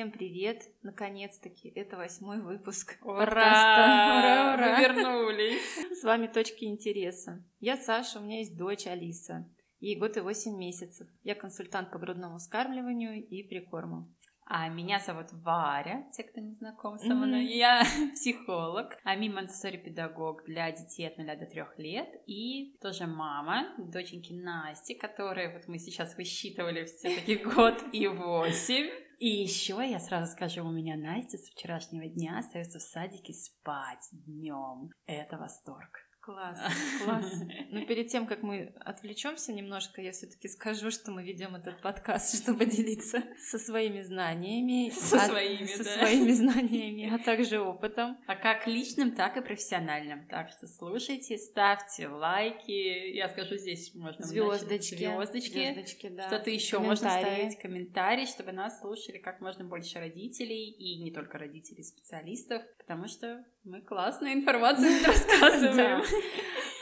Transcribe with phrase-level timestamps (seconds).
[0.00, 0.62] Всем привет!
[0.82, 3.20] Наконец-таки, это восьмой выпуск Ура!
[3.20, 4.76] Ура, ура!
[4.78, 6.00] Мы вернулись!
[6.00, 7.44] С вами «Точки интереса».
[7.58, 9.46] Я Саша, у меня есть дочь Алиса.
[9.78, 11.06] Ей год и восемь месяцев.
[11.22, 14.10] Я консультант по грудному вскармливанию и прикорму.
[14.52, 17.44] А меня зовут Варя, те, кто не знаком со мной.
[17.44, 23.74] Я психолог, ами монтессори педагог для детей от 0 до 3 лет и тоже мама
[23.78, 28.90] доченьки Насти, которой вот мы сейчас высчитывали все-таки год и восемь.
[29.20, 34.08] И еще я сразу скажу, у меня Настя с вчерашнего дня остается в садике спать
[34.12, 34.92] днем.
[35.04, 36.09] Это восторг.
[36.20, 36.58] Класс,
[37.04, 37.32] класс.
[37.70, 42.36] Но перед тем, как мы отвлечемся немножко, я все-таки скажу, что мы ведем этот подкаст,
[42.42, 45.90] чтобы делиться со своими знаниями, Со а- своими, со да.
[45.98, 48.18] своими знаниями, а также опытом.
[48.26, 50.26] А как личным, так и профессиональным.
[50.28, 53.14] Так что слушайте, ставьте лайки.
[53.16, 55.52] Я скажу, здесь можно Звездочки, звездочки.
[55.52, 56.26] звездочки, да.
[56.26, 61.38] Что-то еще можно ставить, комментарии, чтобы нас слушали как можно больше родителей и не только
[61.38, 66.02] родителей, специалистов, потому что мы классную информацию рассказываем.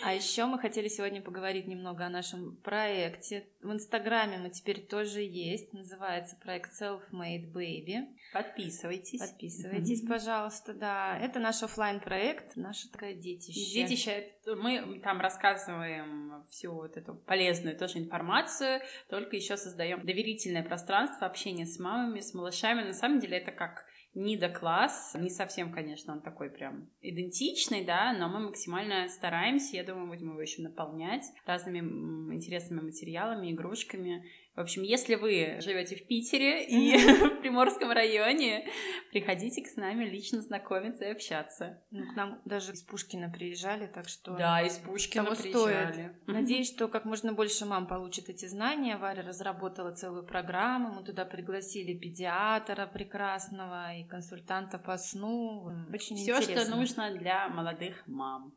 [0.01, 3.49] А еще мы хотели сегодня поговорить немного о нашем проекте.
[3.61, 5.73] В Инстаграме мы теперь тоже есть.
[5.73, 8.07] Называется проект Self-Made Baby.
[8.33, 9.19] Подписывайтесь.
[9.19, 11.19] Подписывайтесь, пожалуйста, да.
[11.19, 13.83] Это наш оффлайн проект наше такое детище.
[13.83, 21.27] Детище, мы там рассказываем всю вот эту полезную тоже информацию, только еще создаем доверительное пространство
[21.27, 22.83] общения с мамами, с малышами.
[22.83, 23.85] На самом деле это как
[24.19, 30.09] Нида-класс, не совсем, конечно, он такой прям идентичный, да, но мы максимально стараемся, я думаю,
[30.09, 31.79] будем его еще наполнять разными
[32.35, 34.25] интересными материалами, игрушками.
[34.59, 36.97] В общем, если вы живете в Питере и
[37.37, 38.69] в Приморском районе,
[39.13, 41.81] приходите к с нами лично знакомиться и общаться.
[41.93, 44.37] Ну, к нам даже из Пушкина приезжали, так что...
[44.37, 45.93] Да, из Пушкина того приезжали.
[45.93, 46.27] стоит.
[46.27, 48.97] Надеюсь, что как можно больше мам получит эти знания.
[48.97, 50.93] Варя разработала целую программу.
[50.93, 55.71] Мы туда пригласили педиатра прекрасного и консультанта по сну.
[55.95, 58.53] Очень Все, что нужно для молодых мам.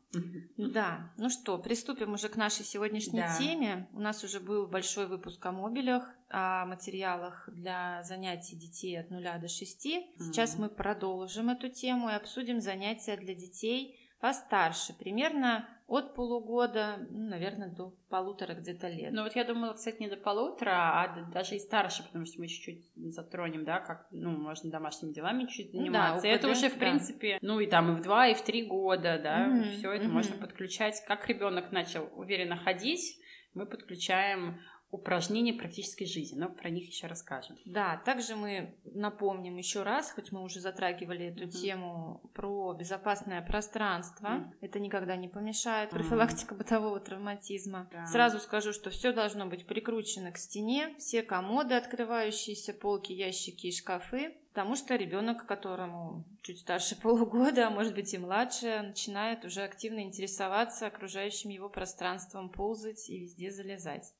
[0.56, 3.38] Да, ну что, приступим уже к нашей сегодняшней Да.
[3.38, 3.88] теме.
[3.92, 5.52] У нас уже был большой выпуск о
[5.92, 9.82] мобилях, о материалах для занятий детей от 0 до 6.
[10.18, 10.62] Сейчас Мгм.
[10.62, 17.68] мы продолжим эту тему и обсудим занятия для детей постарше, примерно от полугода, ну, наверное,
[17.68, 19.12] до полутора где-то лет.
[19.12, 22.46] Ну вот я думала, кстати, не до полутора, а даже и старше, потому что мы
[22.46, 26.26] чуть-чуть затронем, да, как, ну, можно домашними делами чуть Ну да, заниматься.
[26.28, 26.78] И это уже, в да.
[26.78, 30.04] принципе, ну и там и в два, и в три года, да, Мгм, все это
[30.04, 30.14] мгм.
[30.14, 31.04] можно подключать.
[31.06, 33.18] Как ребенок начал уверенно ходить,
[33.54, 34.60] мы подключаем
[34.92, 37.56] упражнения практической жизни, но про них еще расскажем.
[37.64, 41.50] Да, также мы напомним еще раз, хоть мы уже затрагивали эту Мгм.
[41.50, 44.28] тему про безопасное пространство.
[44.28, 44.54] Мгм.
[44.60, 45.90] Это никогда не помешает.
[45.90, 47.88] Профилактика бытового травматизма.
[47.90, 48.06] Да.
[48.06, 53.72] Сразу скажу, что все должно быть прикручено к стене, все комоды, открывающиеся полки, ящики и
[53.72, 54.36] шкафы.
[54.52, 60.00] Потому что ребенок, которому чуть старше полугода, а может быть и младше, начинает уже активно
[60.00, 64.12] интересоваться окружающим его пространством, ползать и везде залезать.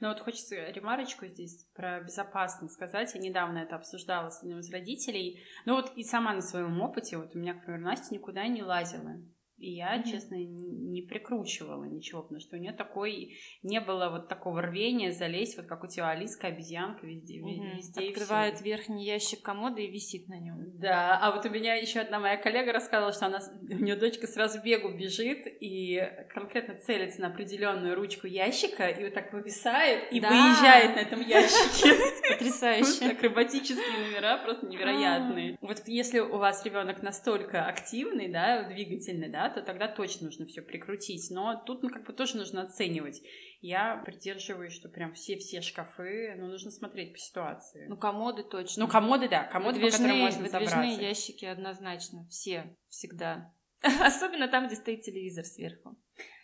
[0.00, 3.14] Ну вот хочется ремарочку здесь про безопасность сказать.
[3.14, 5.42] Я недавно это обсуждала с одним из родителей.
[5.64, 8.62] Ну вот и сама на своем опыте, вот у меня, к примеру, Настя никуда не
[8.62, 9.16] лазила.
[9.58, 10.04] И я, Мгм.
[10.04, 15.56] честно, не прикручивала ничего, потому что у нее такой не было вот такого рвения залезть,
[15.56, 17.76] вот как у тебя Алиска, обезьянка везде, ве- Мгм.
[17.76, 18.68] везде и Открывает всюду.
[18.70, 20.58] верхний ящик комода и висит на нем.
[20.78, 24.28] Да, а вот у меня еще одна моя коллега рассказывала, что она, у нее дочка
[24.28, 26.02] сразу бегу бежит и
[26.32, 30.28] конкретно целится на определенную ручку ящика и вот так вывисает и Да.
[30.30, 31.94] выезжает на этом ящике.
[32.28, 33.10] Потрясающе.
[33.10, 35.58] акробатические номера просто невероятные.
[35.60, 40.62] Вот если у вас ребенок настолько активный, да, двигательный, да, то тогда точно нужно все
[40.62, 41.30] прикрутить.
[41.30, 43.20] Но тут, ну, как бы тоже нужно оценивать.
[43.60, 47.86] Я придерживаюсь, что прям все-все шкафы, ну, нужно смотреть по ситуации.
[47.88, 48.84] Ну, комоды точно.
[48.84, 51.02] Ну, комоды, да, комоды, по которым Выдвижные- можно выдвижные забраться.
[51.02, 52.26] ящики однозначно.
[52.28, 52.76] Все.
[52.88, 53.52] Всегда.
[54.00, 55.96] Особенно там, где стоит телевизор сверху.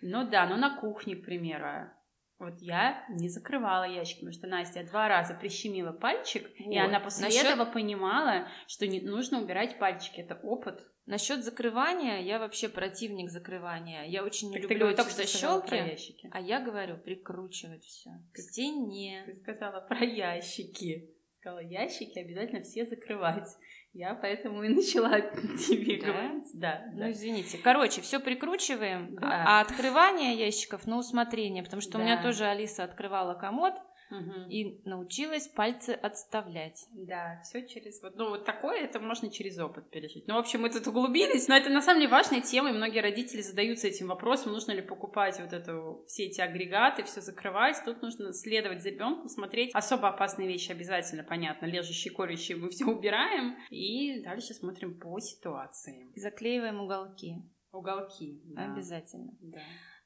[0.02, 1.90] Ну да, ну на кухне, к примеру.
[2.38, 6.78] Вот я не закрывала ящик, потому что Настя два раза прищемила пальчик, и Вот.
[6.78, 10.20] она после Насчёт- этого понимала, что не нужно убирать пальчики.
[10.20, 10.80] Это опыт.
[11.06, 14.04] Насчет закрывания, я вообще противник закрывания.
[14.04, 16.28] Я очень не Так ты люблю говоришь, эти защелки.
[16.32, 19.22] А я говорю, прикручивать все к стене.
[19.26, 21.10] Ты сказала про ящики.
[21.38, 23.48] Сказала, ящики обязательно все закрывать.
[23.92, 26.06] Я поэтому и начала тебе Да?
[26.06, 26.44] говорить.
[26.54, 27.10] Да, Ну, да.
[27.10, 27.58] извините.
[27.58, 29.44] Короче, все прикручиваем, Да.
[29.46, 32.22] а открывание ящиков на усмотрение, потому что у меня Да.
[32.22, 33.74] тоже Алиса открывала комод,
[34.14, 34.48] Мгм.
[34.48, 36.86] и научилась пальцы отставлять.
[36.92, 40.26] Да, все через вот, ну вот такое это можно через опыт пережить.
[40.28, 43.00] Ну, в общем, мы тут углубились, но это на самом деле важная тема, и многие
[43.00, 47.76] родители задаются этим вопросом, нужно ли покупать вот эту все эти агрегаты, все закрывать.
[47.84, 52.84] Тут нужно следовать за ребенком, смотреть особо опасные вещи обязательно, понятно, лежащие, корящие мы все
[52.84, 56.12] убираем, и дальше смотрим по ситуации.
[56.14, 57.36] Заклеиваем уголки.
[57.72, 58.40] Уголки.
[58.44, 58.72] да.
[58.72, 59.32] Обязательно.
[59.40, 59.58] Да.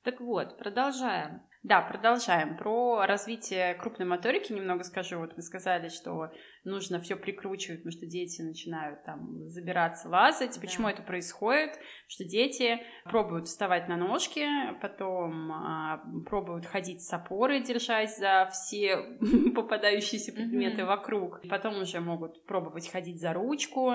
[0.04, 1.42] Так вот, продолжаем.
[1.64, 2.56] Да, продолжаем.
[2.56, 5.18] Про развитие крупной моторики немного скажу.
[5.18, 6.30] Вот мы сказали, что
[6.64, 10.54] нужно все прикручивать, потому что дети начинают там забираться, лазать.
[10.54, 10.60] Да.
[10.60, 11.72] Почему это происходит?
[12.06, 14.46] Что дети пробуют вставать на ножки,
[14.80, 19.18] потом а, пробуют ходить с опорой, держась за все
[19.54, 20.86] попадающиеся предметы Мгм.
[20.86, 21.40] вокруг.
[21.50, 23.94] Потом уже могут пробовать ходить за ручку.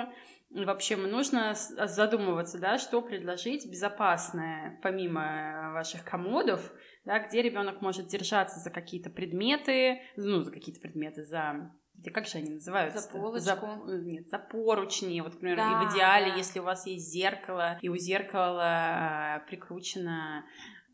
[0.54, 6.72] В общем, нужно с- задумываться, да, что предложить безопасное, помимо ваших комодов,
[7.06, 11.72] да, где ребенок может держаться за какие-то предметы, ну, за какие-то предметы, за
[12.14, 13.00] как же они называются?
[13.00, 13.68] За полочку.
[13.88, 15.22] нет, за поручни.
[15.22, 16.36] Вот, например, и Да, в идеале, да.
[16.38, 20.44] если у вас есть зеркало, и у зеркала а, прикручено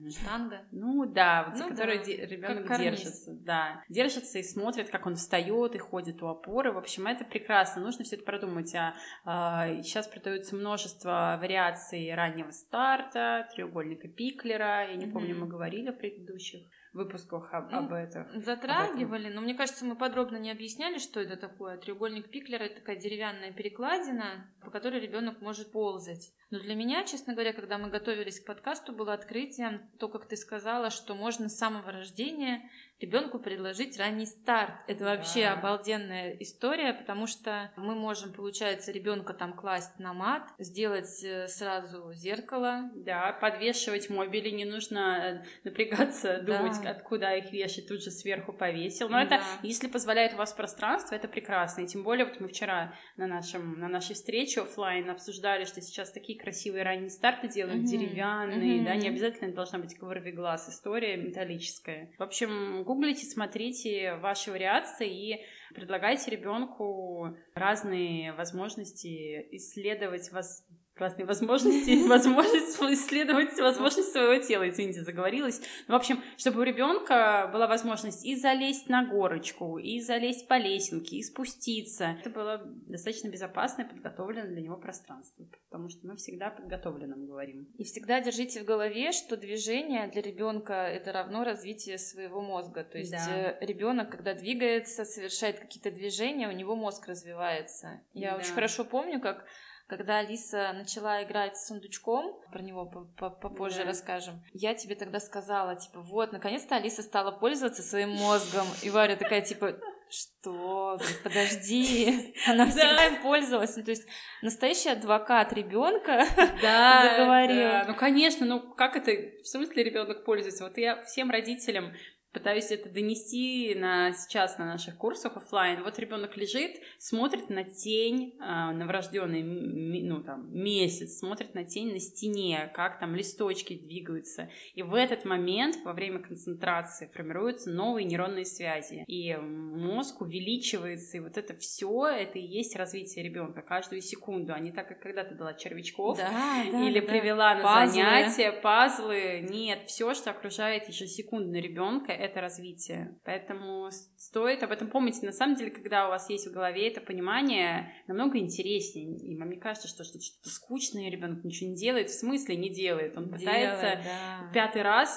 [0.08, 0.62] Штанга.
[0.72, 5.16] ну да, вот за Ну которой да, ребенок держится, да, держится и смотрит, как он
[5.16, 6.72] встает и ходит у опоры.
[6.72, 7.82] В общем, это прекрасно.
[7.82, 8.74] Нужно все это продумать.
[8.76, 8.94] А,
[9.26, 14.90] а, сейчас продаются множество вариаций раннего старта, треугольника Пиклера.
[14.90, 15.42] Я не помню, Мгм.
[15.42, 16.62] мы говорили в предыдущих
[16.94, 18.28] выпусках об, Ну, об этом.
[18.42, 21.78] Затрагивали, но мне кажется, мы подробно не объясняли, что это такое.
[21.78, 26.32] Треугольник Пиклера это такая деревянная перекладина, по которой ребенок может ползать.
[26.50, 30.36] Но для меня, честно говоря, когда мы готовились к подкасту, было открытием то, как ты
[30.36, 32.70] сказала, что можно с самого рождения
[33.00, 34.74] ребенку предложить ранний старт.
[34.88, 35.16] Это Да.
[35.16, 41.48] вообще обалденная история, потому что мы можем, получается, ребенка там класть на мат, сделать э,
[41.48, 42.90] сразу зеркало.
[42.96, 46.92] Да, подвешивать мобили, не нужно э, напрягаться, думать, Да.
[46.92, 49.10] откуда их вешать, тут же сверху повесил.
[49.10, 49.44] Но это, Да.
[49.64, 51.82] если позволяет у вас пространство, это прекрасно.
[51.84, 56.12] И тем более, вот мы вчера на, нашем, на нашей встрече оффлайн обсуждали, что сейчас
[56.12, 57.86] такие красивые ранние старты делают, Мгм.
[57.86, 62.12] деревянные, да, не обязательно это должна быть глаз, история металлическая.
[62.18, 65.46] В общем, гуглите, смотрите ваши вариации и
[65.76, 70.66] предлагайте ребенку разные возможности исследовать вас
[71.00, 75.62] разные возможности, возможность исследовать возможность своего тела, извините, заговорилась.
[75.88, 80.58] Ну, в общем, чтобы у ребенка была возможность и залезть на горочку, и залезть по
[80.58, 82.18] лесенке, и спуститься.
[82.20, 87.68] Это было достаточно безопасное, подготовленное для него пространство, потому что мы всегда подготовленным говорим.
[87.78, 92.84] И всегда держите в голове, что движение для ребенка это равно развитие своего мозга.
[92.84, 93.58] То есть Да.
[93.62, 98.02] ребенок, когда двигается, совершает какие-то движения, у него мозг развивается.
[98.14, 98.38] Я Да.
[98.38, 99.46] очень хорошо помню, как
[99.90, 103.86] когда Алиса начала играть с сундучком, про него по- по- попозже Да.
[103.86, 108.68] расскажем, я тебе тогда сказала, типа, вот, наконец-то Алиса стала пользоваться своим мозгом.
[108.84, 111.00] И Варя такая, типа, что?
[111.24, 113.76] Подожди, она всегда им пользовалась.
[113.78, 114.08] Ну, то есть
[114.42, 116.26] настоящий адвокат ребенка
[116.62, 117.70] Да, Заговорила.
[117.72, 117.86] да.
[117.88, 119.12] Ну, конечно, ну как это,
[119.44, 120.64] в смысле ребенок пользуется?
[120.64, 121.94] Вот я всем родителям
[122.32, 125.84] пытаюсь это донести на сейчас на наших курсах оффлайн.
[125.84, 132.00] Вот ребенок лежит, смотрит на тень, а, новорожденный, ну там месяц, смотрит на тень на
[132.00, 134.50] стене, как там листочки двигаются.
[134.76, 139.04] И в этот момент, во время концентрации, формируются новые нейронные связи.
[139.08, 144.60] И мозг увеличивается, и вот это все, это и есть развитие ребенка каждую секунду, а
[144.60, 147.08] не так, как когда-то дала червячков, Да, да, или да.
[147.08, 147.94] привела на Пазлы.
[147.94, 149.46] занятия, пазлы.
[149.50, 153.18] Нет, все, что окружает ежесекундно ребенка, это развитие.
[153.24, 155.22] Поэтому стоит об этом помнить.
[155.24, 159.18] На самом деле, когда у вас есть в голове это понимание, намного интереснее.
[159.18, 162.10] И мне кажется, что что-то, скучное ребенок ничего не делает.
[162.10, 163.18] В смысле не делает?
[163.18, 164.52] Он пытается Делай, да.
[164.54, 165.16] пятый раз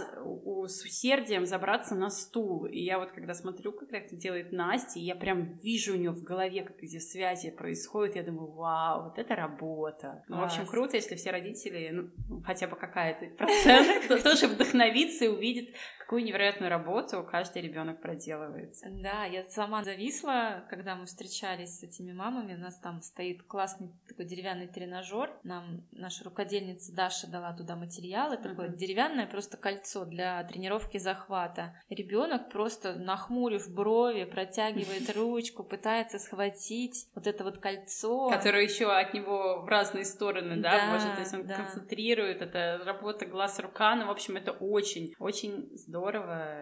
[0.66, 2.66] с усердием забраться на стул.
[2.66, 6.23] И я вот когда смотрю, как это делает Настя, я прям вижу у нее в
[6.23, 10.25] голове, как эти связи происходят, я думаю, вау, вот это работа.
[10.28, 15.25] Ну, в общем, круто, если все родители, ну, хотя бы какая-то процент, то- тоже вдохновится
[15.25, 15.75] и увидит,
[16.12, 18.75] какую невероятную работу каждый ребенок проделывает.
[18.85, 22.54] Да, я сама зависла, когда мы встречались с этими мамами.
[22.54, 25.31] У нас там стоит классный такой деревянный тренажер.
[25.42, 28.37] Нам наша рукодельница Даша дала туда материалы.
[28.37, 28.76] Такое Мгм.
[28.76, 31.75] деревянное просто кольцо для тренировки захвата.
[31.88, 38.28] Ребенок просто нахмурив брови, протягивает ручку, пытается схватить вот это вот кольцо.
[38.28, 41.54] Которое еще от него в разные стороны, да, Да, может, то есть он да.
[41.54, 46.01] концентрирует, это работа глаз-рука, ну, в общем, это очень, очень здорово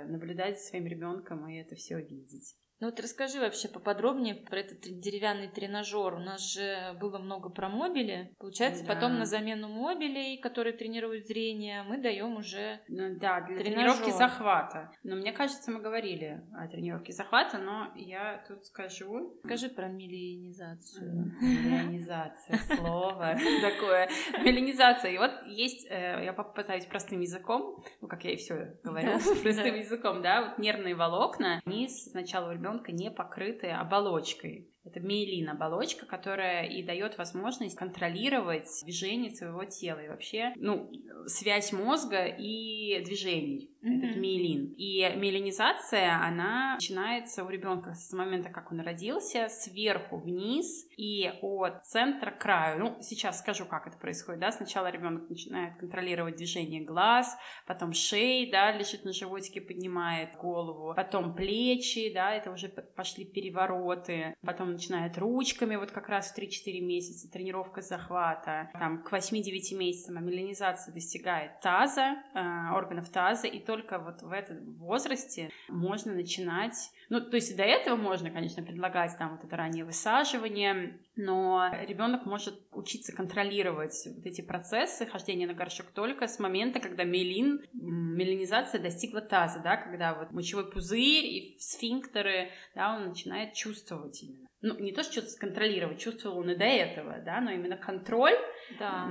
[0.09, 2.57] наблюдать за своим ребенком и это все видеть.
[2.81, 6.15] Ну вот расскажи вообще поподробнее про этот деревянный тренажер.
[6.15, 8.35] У нас же было много про мобили.
[8.39, 8.95] Получается, да.
[8.95, 13.65] потом на замену мобилей, которые тренируют зрение, мы даем уже ну, Да, для тренажер.
[13.65, 14.91] тренировки захвата.
[15.03, 19.39] Но мне кажется, мы говорили о тренировке захвата, но я тут скажу...
[19.45, 21.35] Скажи про миллионизацию.
[21.43, 24.09] Миллионизация, слово такое.
[24.43, 25.11] Миллионизация.
[25.11, 29.75] И вот есть, э, я попытаюсь простым языком, ну, как я и все говорю, простым
[29.75, 34.71] языком, да, вот нервные волокна, они сначала у ребенка ребенка не покрыты оболочкой.
[34.85, 40.91] Это миелин оболочка, которая и дает возможность контролировать движение своего тела и вообще, ну,
[41.27, 43.71] связь мозга и движений.
[43.83, 43.99] Mm-hmm.
[43.99, 44.75] Этот миелин.
[44.77, 51.85] И миелинизация, она начинается у ребенка с момента, как он родился, сверху вниз и от
[51.85, 52.79] центра к краю.
[52.79, 54.41] Ну, сейчас скажу, как это происходит.
[54.41, 54.53] Да?
[54.53, 61.35] Сначала ребенок начинает контролировать движение глаз, потом шеи, да, лежит на животике, поднимает голову, потом
[61.35, 67.31] плечи, да, это уже пошли перевороты, потом начинает ручками, вот как раз в 3-4 месяца,
[67.31, 74.23] тренировка захвата, там к 8-9 месяцам амилинизация достигает таза, э, органов таза, и только вот
[74.23, 79.45] в этом возрасте можно начинать, ну, то есть до этого можно, конечно, предлагать там вот
[79.45, 86.27] это раннее высаживание, но ребенок может учиться контролировать вот эти процессы хождения на горшок только
[86.27, 92.97] с момента, когда мелин, мелинизация достигла таза, да, когда вот мочевой пузырь и сфинктеры, да,
[92.97, 94.49] он начинает чувствовать именно.
[94.63, 98.37] Ну, не то, что контролировать, чувствовал он и до этого, да, но именно контроль,
[98.79, 99.09] да.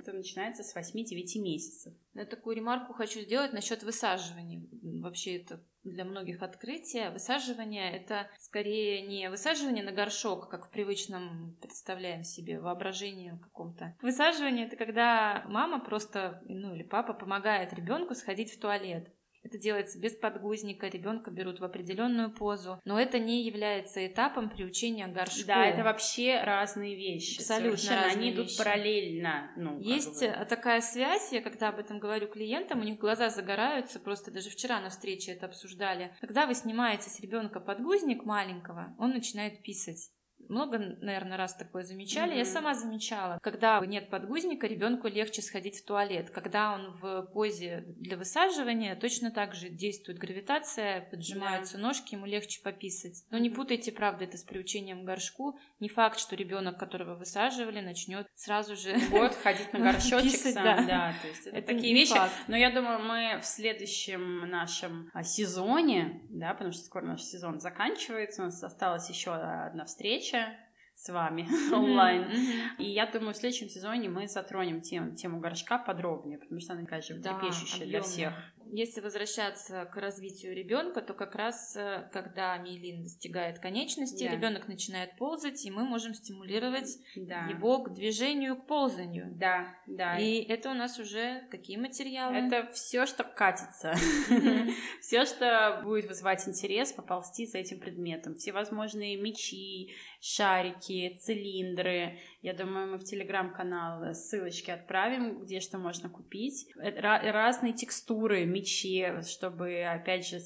[0.00, 1.92] это начинается с 8-9 месяцев.
[2.14, 4.66] Я такую ремарку хочу сделать насчет высаживания.
[5.02, 7.10] Вообще это для многих открытие.
[7.10, 13.96] Высаживание— это скорее не высаживание на горшок, как в привычном представляем себе воображении каком-то.
[14.02, 19.10] Высаживание— это когда мама просто, ну или папа помогает ребенку сходить в туалет.
[19.42, 25.08] Это делается без подгузника, ребенка берут в определенную позу, но это не является этапом приучения
[25.08, 25.46] горшку.
[25.46, 27.38] Да, это вообще разные вещи.
[27.38, 28.02] Абсолютно Совершенно.
[28.08, 28.58] разные Они идут вещи.
[28.58, 29.50] параллельно.
[29.56, 30.46] Ну, Есть бы.
[30.46, 34.80] такая связь, я когда об этом говорю клиентам, у них глаза загораются, просто даже вчера
[34.80, 36.14] на встрече это обсуждали.
[36.20, 40.10] Когда вы снимаете с ребенка подгузник маленького, он начинает писать
[40.50, 42.32] много, наверное, раз такое замечали.
[42.32, 42.38] Mm-hmm.
[42.38, 43.38] Я сама замечала.
[43.42, 46.30] Когда нет подгузника, ребенку легче сходить в туалет.
[46.30, 51.82] Когда он в позе для высаживания, точно так же действует гравитация, поджимаются yeah.
[51.82, 53.24] ножки, ему легче пописать.
[53.30, 55.58] Но не путайте, правда, это с приучением к горшку.
[55.78, 60.64] Не факт, что ребенок, которого высаживали, начнет сразу же вот ходить на горшочек сам.
[60.64, 60.84] Да.
[60.84, 62.12] да, то есть это, это такие вещи.
[62.12, 62.32] Факт.
[62.48, 67.60] Но я думаю, мы в следующем нашем а, сезоне, да, потому что скоро наш сезон
[67.60, 70.39] заканчивается, у нас осталась еще одна встреча
[70.94, 72.26] с вами онлайн.
[72.78, 76.84] И я думаю, в следующем сезоне мы затронем тему, тему горшка подробнее, потому что она,
[76.84, 78.34] конечно, да, трепещущая для всех.
[78.72, 84.32] Если возвращаться к развитию ребенка, то как раз э, когда миелин достигает конечности, да.
[84.32, 87.46] ребенок начинает ползать, и мы можем стимулировать да.
[87.46, 89.28] его к движению, к ползанию.
[89.34, 90.18] Да, да.
[90.18, 92.36] И это у нас уже какие материалы?
[92.36, 93.94] Это все, что катится,
[95.00, 98.36] все, что будет вызывать интерес, поползти за этим предметом.
[98.36, 102.18] Все возможные мечи, шарики, цилиндры.
[102.42, 106.66] Я думаю, мы в телеграм-канал ссылочки отправим, где что можно купить.
[106.76, 110.38] Разные текстуры, мечи, чтобы, опять же,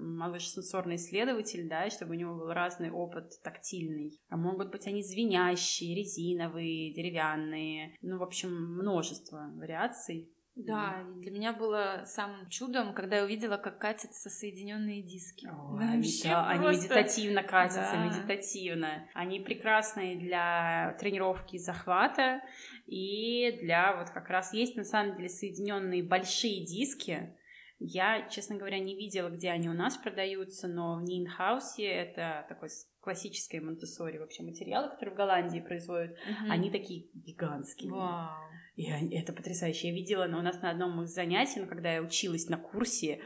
[0.00, 4.18] малыш сенсорный исследователь, да, чтобы у него был разный опыт тактильный.
[4.28, 7.96] А могут быть они звенящие, резиновые, деревянные.
[8.02, 10.32] Ну, в общем, множество вариаций.
[10.58, 11.20] Да, mm.
[11.20, 15.46] для меня было самым чудом, когда я увидела, как катятся соединенные диски.
[15.46, 16.68] Ой, Вообще да, просто...
[16.68, 18.04] Они медитативно катятся, да.
[18.04, 19.08] медитативно.
[19.14, 22.42] Они прекрасные для тренировки захвата
[22.86, 27.34] и для вот как раз есть на самом деле соединенные большие диски.
[27.78, 32.70] Я, честно говоря, не видела, где они у нас продаются, но в Нинхаусе это такой
[33.00, 36.50] классической монтессори вообще материалы, которые в Голландии производят, mm-hmm.
[36.50, 37.92] они такие гигантские.
[37.92, 38.34] Вау.
[38.78, 38.84] И
[39.16, 39.88] это потрясающе.
[39.88, 43.20] Я видела, но у нас на одном из занятий, ну, когда я училась на курсе,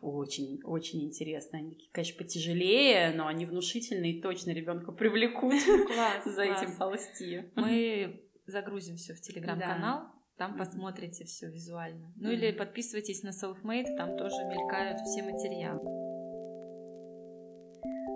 [0.00, 1.58] очень, очень интересно.
[1.58, 6.62] Они, конечно, потяжелее, но они внушительные точно ребенка привлекут класс, за класс.
[6.62, 7.42] этим ползти.
[7.54, 10.06] Мы загрузим все в телеграм-канал.
[10.38, 12.10] Там посмотрите все визуально.
[12.16, 16.13] Ну или подписывайтесь на Selfmade, там тоже мелькают все материалы.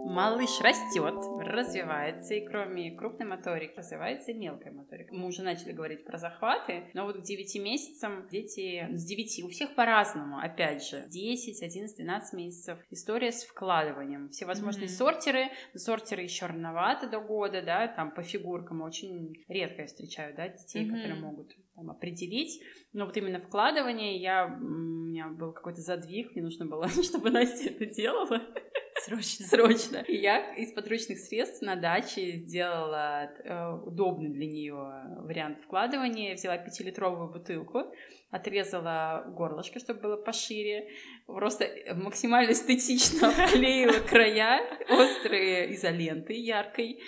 [0.08, 5.14] Малыш растет, развивается, и кроме крупной моторики развивается и мелкая моторика.
[5.14, 9.48] Мы уже начали говорить про захваты, но вот к 9 месяцам дети с 9, у
[9.48, 12.78] всех по-разному, опять же, 10, 11, 12 месяцев.
[12.90, 14.30] История с вкладыванием.
[14.30, 14.96] Все возможные mm-hmm.
[14.96, 20.48] сортеры, сортеры еще рановато до года, да, там по фигуркам очень редко я встречаю, да,
[20.48, 20.90] детей, mm-hmm.
[20.90, 22.62] которые могут там, определить.
[22.94, 27.70] Но вот именно вкладывание, я, у меня был какой-то задвиг, мне нужно было, чтобы Настя
[27.70, 28.40] это делала.
[29.08, 29.46] Срочно.
[29.46, 29.96] Срочно.
[30.06, 34.74] И я из подручных средств на даче сделала э, удобный для нее
[35.20, 36.34] вариант вкладывания.
[36.34, 37.84] Взяла пятилитровую бутылку,
[38.30, 40.88] отрезала горлышко, чтобы было пошире,
[41.26, 44.60] просто максимально эстетично обклеила края
[44.90, 47.00] острые изолентой яркой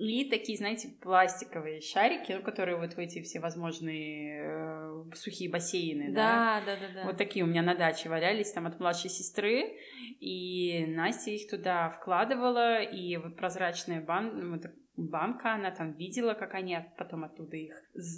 [0.00, 6.10] и такие, знаете, пластиковые шарики, ну, которые вот в эти все возможные э, сухие бассейны,
[6.10, 6.62] да?
[6.64, 7.06] Да, да, да, да.
[7.06, 9.76] Вот такие у меня на даче валялись там от младшей сестры,
[10.18, 14.62] и Настя их туда вкладывала, и вот прозрачная бан...
[14.96, 17.74] банка, она там видела, как они потом оттуда их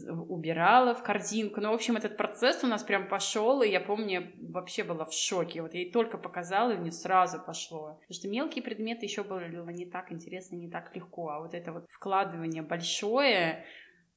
[0.08, 1.60] убирала в корзинку.
[1.60, 5.12] Ну, в общем, этот процесс у нас прям пошел, и я помню, вообще была в
[5.12, 5.62] шоке.
[5.62, 7.98] Вот я ей только показала, и мне сразу пошло.
[8.00, 11.72] Потому что мелкие предметы еще было не так интересно, не так легко, а вот это
[11.72, 13.64] вот вкладывание большое,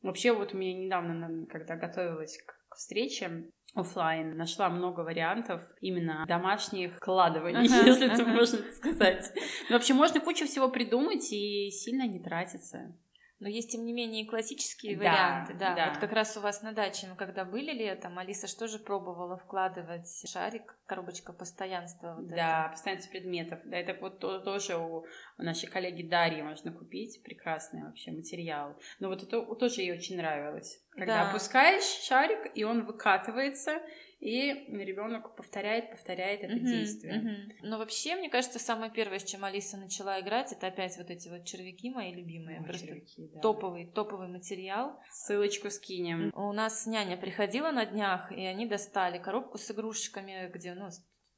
[0.05, 6.98] Вообще, вот у меня недавно, когда готовилась к встрече, офлайн нашла много вариантов именно домашних
[7.00, 8.13] кладываний, uh-huh, если uh-huh.
[8.13, 9.32] это можно сказать.
[9.70, 12.96] Ну, вообще можно кучу всего придумать и сильно не тратиться.
[13.39, 15.53] Но есть, тем не менее, и классические да, варианты.
[15.55, 18.67] Да, да, вот как раз у вас на даче, мы когда были летом, Алиса что
[18.67, 22.15] же пробовала вкладывать шарик, коробочка постоянства.
[22.15, 22.71] Вот да, это.
[22.71, 23.59] постоянство предметов.
[23.65, 25.05] Да, это вот тоже у,
[25.37, 27.21] у нашей коллеги Дарьи можно купить.
[27.23, 28.77] Прекрасный вообще материал.
[28.99, 30.81] Но вот это тоже ей очень нравилось.
[30.91, 31.29] Когда да.
[31.29, 33.81] опускаешь шарик, и он выкатывается,
[34.19, 37.13] и ребенок повторяет, повторяет это uh-huh, действие.
[37.13, 37.55] Uh-huh.
[37.63, 41.29] Но вообще, мне кажется, самое первое, с чем Алиса начала играть, это опять вот эти
[41.29, 42.60] вот червяки мои любимые.
[42.60, 43.39] О, просто червяки, да.
[43.41, 45.00] топовый, топовый материал.
[45.12, 46.31] Ссылочку скинем.
[46.34, 50.89] У нас няня приходила на днях, и они достали коробку с игрушечками, где, ну,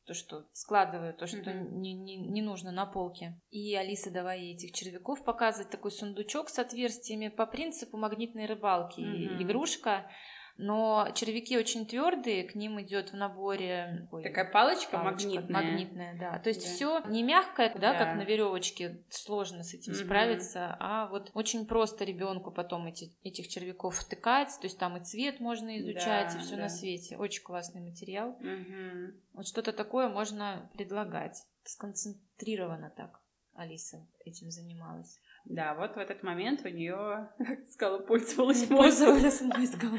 [0.07, 1.69] то, что складываю, то, что mm-hmm.
[1.72, 3.38] не, не, не нужно на полке.
[3.50, 9.01] И Алиса, давай ей этих червяков показывать, такой сундучок с отверстиями по принципу магнитной рыбалки.
[9.01, 9.43] Mm-hmm.
[9.43, 10.10] Игрушка
[10.57, 15.61] но червяки очень твердые, к ним идет в наборе ой, такая палочка, палочка магнитная.
[15.61, 16.39] магнитная, да.
[16.39, 16.73] То есть да.
[16.73, 19.99] все не мягкое, да, да, как на веревочке, сложно с этим угу.
[19.99, 25.03] справиться, а вот очень просто ребенку потом эти, этих червяков втыкать, то есть там и
[25.03, 26.63] цвет можно изучать, да, и все да.
[26.63, 27.17] на свете.
[27.17, 28.29] Очень классный материал.
[28.29, 29.13] Угу.
[29.33, 31.43] Вот что-то такое можно предлагать.
[31.63, 33.19] Сконцентрированно так
[33.53, 35.19] Алиса этим занималась.
[35.49, 39.15] Да, вот в этот момент у нее, как ты сказала, пользовалась мозгом.
[39.15, 39.95] мозгом.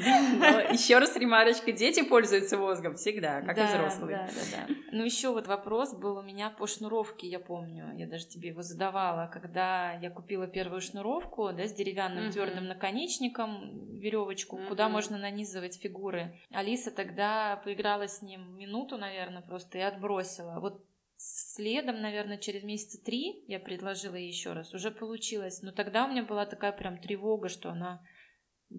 [0.73, 4.17] Еще раз ремарочка, дети пользуются мозгом всегда, как и взрослые.
[4.19, 4.75] Да, да, да.
[4.93, 8.63] Ну еще вот вопрос был у меня по шнуровке, я помню, я даже тебе его
[8.63, 15.81] задавала, когда я купила первую шнуровку, да, с деревянным твердым наконечником, веревочку, куда можно нанизывать
[15.81, 16.39] фигуры.
[16.51, 20.61] Алиса тогда поиграла с ним минуту, наверное, просто и отбросила.
[20.61, 20.85] Вот
[21.21, 24.73] Следом, наверное, через месяца три я предложила ей еще раз.
[24.73, 25.63] Уже получилось.
[25.63, 28.01] Но тогда у меня была такая прям тревога, что она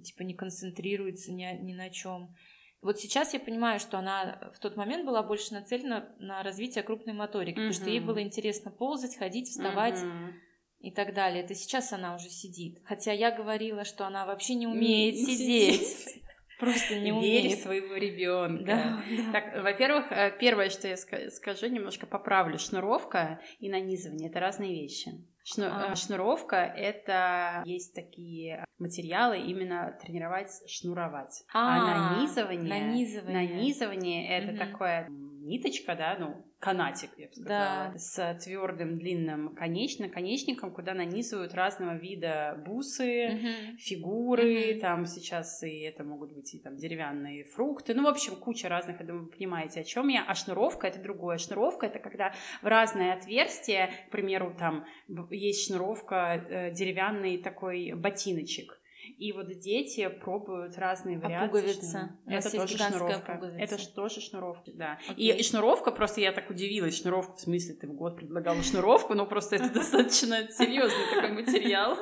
[0.03, 2.33] типа не концентрируется ни, ни на чем.
[2.81, 7.13] Вот сейчас я понимаю, что она в тот момент была больше нацелена на развитие крупной
[7.13, 7.67] моторики, mm-hmm.
[7.67, 9.99] потому что ей было интересно ползать, ходить, вставать.
[9.99, 10.33] Mm-hmm
[10.79, 11.43] и так далее.
[11.43, 12.79] Это сейчас она уже сидит.
[12.85, 15.87] Хотя я говорила, что она вообще не умеет не, сидеть.
[15.87, 16.23] сидеть.
[16.59, 17.59] Просто не умеет.
[17.59, 18.65] Своего ребенка.
[18.65, 19.31] Да, да.
[19.31, 22.59] Так, во-первых, э, первое, что я скажу, немножко поправлю.
[22.59, 25.11] Шнуровка и нанизывание— это разные вещи.
[25.43, 25.65] Шну...
[25.65, 25.91] а.
[25.91, 31.43] Э, шнуровка— это есть такие материалы именно тренировать шнуровать.
[31.53, 32.69] А, а нанизывание...
[32.69, 33.33] Нанизывание.
[33.33, 34.57] Нанизывание— это угу.
[34.57, 37.97] такое ниточка, да, ну, канатик, я бы сказала, да.
[37.97, 43.77] с твердым длинным конечно, наконечником, куда нанизывают разного вида бусы, угу.
[43.77, 44.81] фигуры, угу.
[44.81, 48.99] там сейчас и это могут быть и там деревянные фрукты, ну, в общем, куча разных,
[48.99, 50.23] я думаю, вы понимаете, о чем я.
[50.23, 51.37] А шнуровка это другое.
[51.37, 54.85] Шнуровка это когда в разные отверстия, к примеру, там
[55.29, 58.78] есть шнуровка э, деревянный такой ботиночек,
[59.17, 61.47] и вот дети пробуют разные а вариации.
[61.47, 62.19] пуговица.
[62.25, 63.33] Это тоже шнуровка.
[63.33, 63.75] Пуговица.
[63.75, 64.99] Это тоже шнуровка, да.
[65.17, 69.13] И, и шнуровка, просто я так удивилась, шнуровка, в смысле, ты в год предлагала шнуровку,
[69.13, 71.97] но просто это достаточно серьезный такой материал.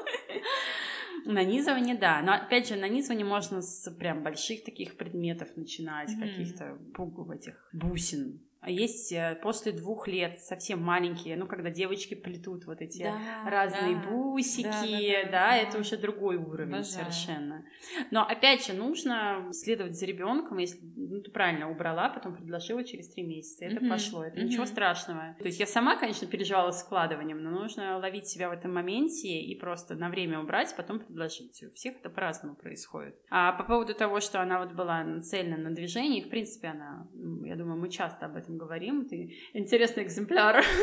[1.25, 2.21] Нанизывание, да.
[2.21, 6.21] Но опять же, нанизывание можно с прям больших таких предметов начинать, mm-hmm.
[6.21, 8.41] каких-то пугов этих бусин.
[8.67, 13.49] А есть э, после двух лет совсем маленькие, ну, когда девочки плетут вот эти да,
[13.49, 16.85] разные да, бусики, да, да, да, да, это уже другой уровень Обожаю.
[16.85, 17.65] совершенно.
[18.11, 23.07] Но опять же, нужно следовать за ребенком, если ну, ты правильно убрала, потом предложила через
[23.07, 23.89] три месяца, это mm-hmm.
[23.89, 24.43] пошло, это mm-hmm.
[24.43, 25.37] ничего страшного.
[25.39, 29.57] То есть я сама, конечно, переживала складыванием, но нужно ловить себя в этом моменте и
[29.57, 31.63] просто на время убрать, потом предложить.
[31.63, 33.15] У всех это по-разному происходит.
[33.29, 37.07] А по поводу того, что она вот была нацелена на движение, в принципе, она,
[37.45, 40.63] я думаю, мы часто об этом говорим, ты интересный экземпляр.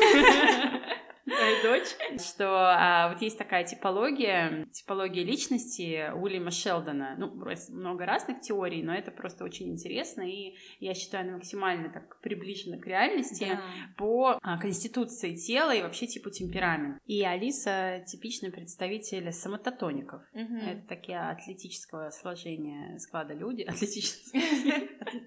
[1.25, 7.15] твою дочь, что а, вот есть такая типология, типология личности Уильяма Шелдона.
[7.17, 7.33] Ну,
[7.69, 12.77] много разных теорий, но это просто очень интересно, и я считаю, она максимально так приближена
[12.77, 13.61] к реальности да.
[13.97, 16.99] по а, конституции тела и вообще типу темперамент.
[17.05, 20.21] И Алиса типичный представитель самототоников.
[20.33, 20.57] Угу.
[20.57, 23.61] Это такие атлетического сложения склада люди.
[23.75, 24.41] Атлетического.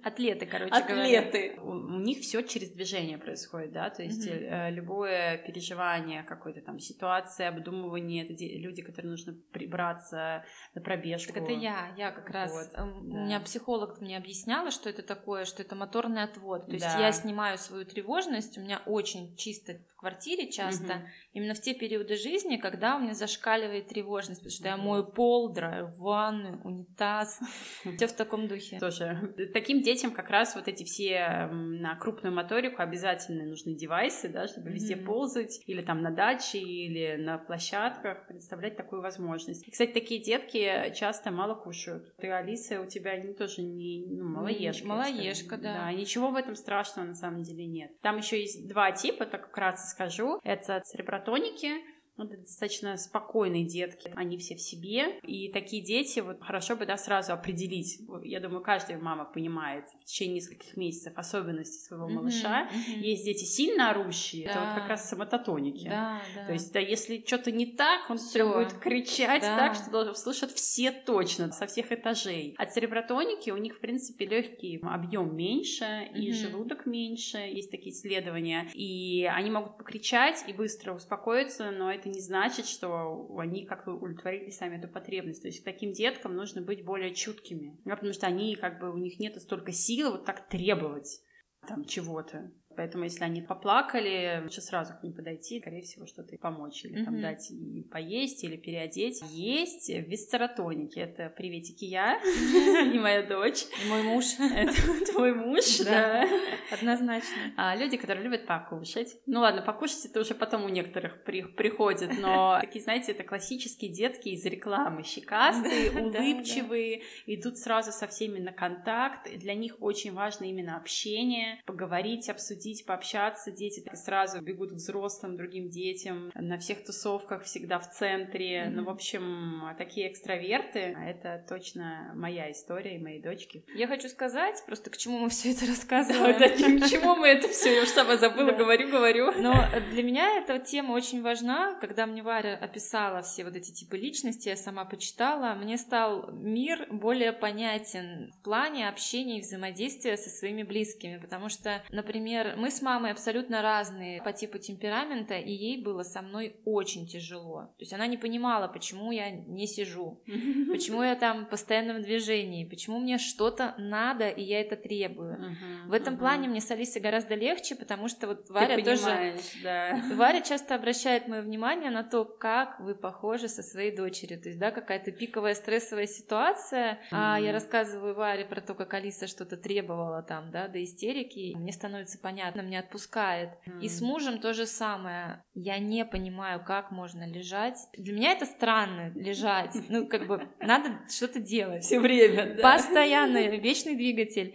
[0.03, 1.59] Атлеты, короче Атлеты.
[1.61, 7.47] У них все через движение происходит, да, то есть э, любое переживание какой-то там ситуации,
[7.47, 11.33] обдумывание, это люди, которые нужно прибраться на пробежку.
[11.33, 12.71] Так это я, я как раз.
[12.75, 16.67] Эм, у меня психолог мне объясняла, что это такое, что это моторный отвод.
[16.67, 21.61] То есть я снимаю свою тревожность, у меня очень чисто в квартире часто, именно в
[21.61, 26.61] те периоды жизни, когда у меня зашкаливает тревожность, потому что я мою пол, драю ванну,
[26.65, 27.41] унитаз,
[27.97, 28.79] все в таком духе.
[28.79, 29.35] Тоже.
[29.53, 34.71] Таким детям как раз вот эти все на крупную моторику обязательно нужны девайсы, да, чтобы
[34.71, 39.67] везде ползать, или там на даче, или на площадках, представлять такую возможность.
[39.67, 42.15] И, кстати, такие детки часто мало кушают.
[42.19, 44.87] Ты, Алиса, у тебя они тоже не ну, малоежка.
[44.87, 45.75] Малоежка, да.
[45.75, 47.91] Да, ничего в этом страшного на самом деле нет.
[48.01, 49.51] Там еще есть два типа, так
[49.89, 50.39] скажу.
[50.45, 51.83] Это церебротоники,
[52.27, 56.97] это достаточно спокойные детки, они все в себе, и такие дети, вот хорошо бы, да,
[56.97, 62.99] сразу определить, я думаю, каждая мама понимает в течение нескольких месяцев особенности своего малыша, mm-hmm.
[63.01, 64.51] есть дети сильно орущие, да.
[64.51, 66.47] это вот как раз самототоники, да, да.
[66.47, 69.57] то есть, да, если что-то не так, он все будет кричать да.
[69.57, 74.27] так, что должен слышать все точно, со всех этажей, а церебротоники, у них, в принципе,
[74.27, 76.19] легкий объем меньше, mm-hmm.
[76.19, 82.08] и желудок меньше, есть такие исследования, и они могут покричать и быстро успокоиться, но это
[82.11, 85.43] не значит, что они как-то удовлетворили сами эту потребность.
[85.43, 88.99] То есть к таким деткам нужно быть более чуткими, потому что они как бы у
[88.99, 91.21] них нет столько силы вот так требовать
[91.67, 92.53] там чего-то.
[92.79, 96.85] Поэтому, если они поплакали, лучше сразу к ним подойти, скорее всего, что-то помочь.
[96.85, 97.05] Или mm-hmm.
[97.05, 99.21] там дать и поесть, или переодеть.
[99.33, 101.01] Есть висцератоники.
[101.01, 103.65] Это приветики я и моя дочь.
[103.89, 104.27] Мой муж.
[104.39, 106.25] Это мой муж, да.
[106.71, 107.53] Однозначно.
[107.57, 109.17] А люди, которые любят покушать.
[109.27, 114.29] Ну ладно, покушать это уже потом у некоторых приходит, но такие, знаете, это классические детки
[114.29, 115.03] из рекламы.
[115.03, 119.37] Щекастые, улыбчивые, идут сразу со всеми на контакт.
[119.37, 123.51] Для них очень важно именно общение, поговорить, обсудить обсудить, пообщаться.
[123.51, 126.31] Дети так сразу бегут к взрослым, другим детям.
[126.35, 128.65] На всех тусовках всегда в центре.
[128.65, 128.71] Mm-hmm.
[128.71, 130.95] Ну, в общем, такие экстраверты.
[130.97, 133.65] А это точно моя история и моей дочки.
[133.75, 136.39] Я хочу сказать, просто к чему мы все это рассказываем.
[136.39, 137.75] Да, к чему мы это все?
[137.75, 139.33] Я уж сама забыла, говорю, говорю.
[139.33, 139.55] Но
[139.93, 141.75] для меня эта тема очень важна.
[141.81, 146.87] Когда мне Варя описала все вот эти типы личности, я сама почитала, мне стал мир
[146.91, 151.19] более понятен в плане общения и взаимодействия со своими близкими.
[151.19, 156.23] Потому что, например, мы с мамой абсолютно разные по типу темперамента, и ей было со
[156.23, 157.75] мной очень тяжело.
[157.79, 162.65] То есть она не понимала, почему я не сижу, почему я там постоянно в движении,
[162.65, 165.57] почему мне что-то надо, и я это требую.
[165.87, 169.37] В этом плане мне с Алисой гораздо легче, потому что вот Варя тоже...
[169.63, 170.03] Да.
[170.15, 174.41] Варя часто обращает мое внимание на то, как вы похожи со своей дочерью.
[174.41, 179.27] То есть, да, какая-то пиковая стрессовая ситуация, а я рассказываю Варе про то, как Алиса
[179.27, 183.51] что-то требовала там, да, до истерики, мне становится понятно, непонятно, мне отпускает.
[183.67, 183.83] Mm.
[183.83, 185.43] И с мужем то же самое.
[185.55, 187.79] Я не понимаю, как можно лежать.
[187.97, 189.77] Для меня это странно, лежать.
[189.89, 191.83] Ну, как бы, надо что-то делать.
[191.83, 192.63] Все время, да.
[192.63, 194.55] Постоянно, вечный двигатель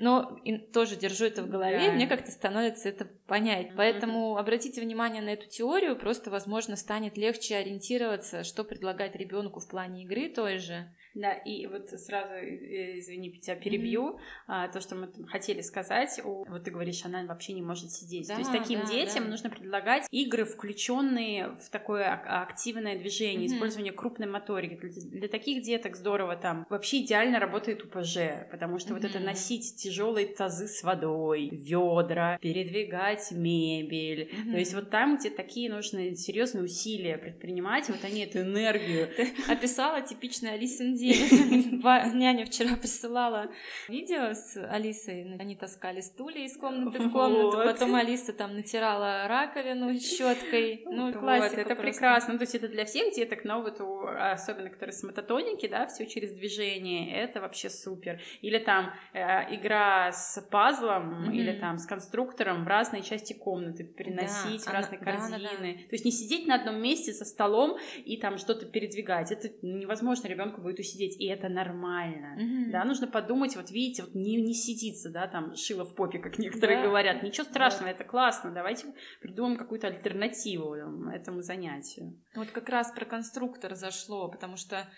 [0.00, 0.40] но
[0.72, 1.86] тоже держу это в голове, да.
[1.86, 3.68] и мне как-то становится это понять.
[3.68, 3.76] Mm-hmm.
[3.76, 9.68] Поэтому обратите внимание на эту теорию, просто, возможно, станет легче ориентироваться, что предлагать ребенку в
[9.68, 10.92] плане игры той же.
[11.14, 14.72] Да, и вот сразу, э, извини, тебя перебью, mm-hmm.
[14.72, 18.28] то, что мы хотели сказать, вот ты говоришь, она вообще не может сидеть.
[18.28, 19.30] Да, То есть таким да, детям да.
[19.30, 23.54] нужно предлагать игры, включенные в такое активное движение, mm-hmm.
[23.54, 24.74] использование крупной моторики.
[24.74, 26.66] Для, для таких деток здорово там.
[26.68, 28.94] Вообще идеально работает УПЖ, потому что mm-hmm.
[28.94, 34.30] вот это носить тяжелые тазы с водой, ведра, передвигать мебель.
[34.32, 34.50] Mm-hmm.
[34.52, 39.08] То есть вот там, где такие нужны серьезные усилия предпринимать, вот они эту энергию.
[39.16, 41.82] Ты описала типичный Алисин день.
[42.14, 43.50] Няня вчера присылала
[43.88, 45.36] видео с Алисой.
[45.38, 47.56] Они таскали стулья из комнаты в комнату.
[47.56, 47.64] Вот.
[47.66, 50.82] Потом Алиса там натирала раковину щеткой.
[50.86, 51.82] Ну, вот, классика Это просто.
[51.82, 52.32] прекрасно.
[52.34, 55.86] Ну, то есть это для всех деток, но вот у, особенно которые с мототоники, да,
[55.86, 58.20] все через движение, это вообще супер.
[58.40, 61.34] Или там э, игра с пазлом mm-hmm.
[61.34, 65.38] или там с конструктором в разные части комнаты переносить, да, в разные она, корзины.
[65.38, 65.78] Да, да, да.
[65.88, 69.30] То есть не сидеть на одном месте со столом и там что-то передвигать.
[69.32, 72.36] Это невозможно, ребенку будет усидеть, и это нормально.
[72.38, 72.70] Mm-hmm.
[72.70, 76.38] Да, нужно подумать, вот видите, вот не, не сидится, да, там шило в попе, как
[76.38, 76.88] некоторые да.
[76.88, 77.22] говорят.
[77.22, 77.90] Ничего страшного, да.
[77.92, 78.52] это классно.
[78.52, 82.20] Давайте придумаем какую-то альтернативу этому занятию.
[82.34, 84.88] Вот как раз про конструктор зашло, потому что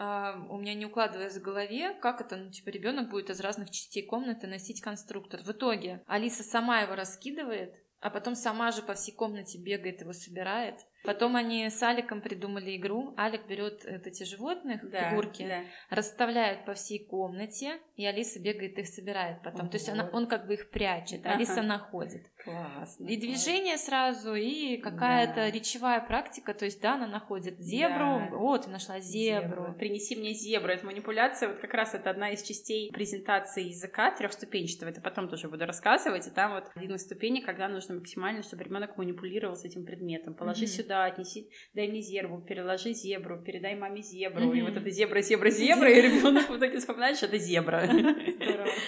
[0.00, 3.72] Uh, у меня не укладывалось в голове, как это, ну, типа, ребенок будет из разных
[3.72, 5.42] частей комнаты носить конструктор.
[5.42, 10.12] В итоге Алиса сама его раскидывает, а потом сама же по всей комнате бегает, его
[10.12, 10.76] собирает.
[11.04, 13.14] Потом они с Аликом придумали игру.
[13.16, 15.62] Алик берет вот эти животных, да, фигурки, да.
[15.90, 19.62] расставляет по всей комнате, и Алиса бегает их собирает потом.
[19.62, 19.70] Ого.
[19.70, 22.30] То есть она, он как бы их прячет, а Алиса находит.
[22.44, 23.06] Классно.
[23.06, 25.50] И движение сразу, и какая-то да.
[25.50, 26.54] речевая практика.
[26.54, 28.20] То есть, да, она находит зебру.
[28.30, 28.36] Да.
[28.36, 29.64] Вот, ты нашла зебру.
[29.64, 29.74] зебру.
[29.74, 30.70] Принеси мне зебру.
[30.70, 31.48] Это манипуляция.
[31.48, 34.90] Вот как раз это одна из частей презентации языка трехступенчатого.
[34.90, 36.28] Это потом тоже буду рассказывать.
[36.28, 40.34] И там вот один из ступеней, когда нужно максимально, чтобы ребенок манипулировал с этим предметом.
[40.34, 40.82] Положи mm-hmm.
[40.82, 44.52] сюда, отнеси, дай мне зебру, переложи зебру, передай маме зебру.
[44.52, 44.58] Mm-hmm.
[44.58, 47.87] И вот это зебра, зебра, зебра, и ребенок в итоге вспоминает, что это зебра.
[47.88, 48.70] Здорово.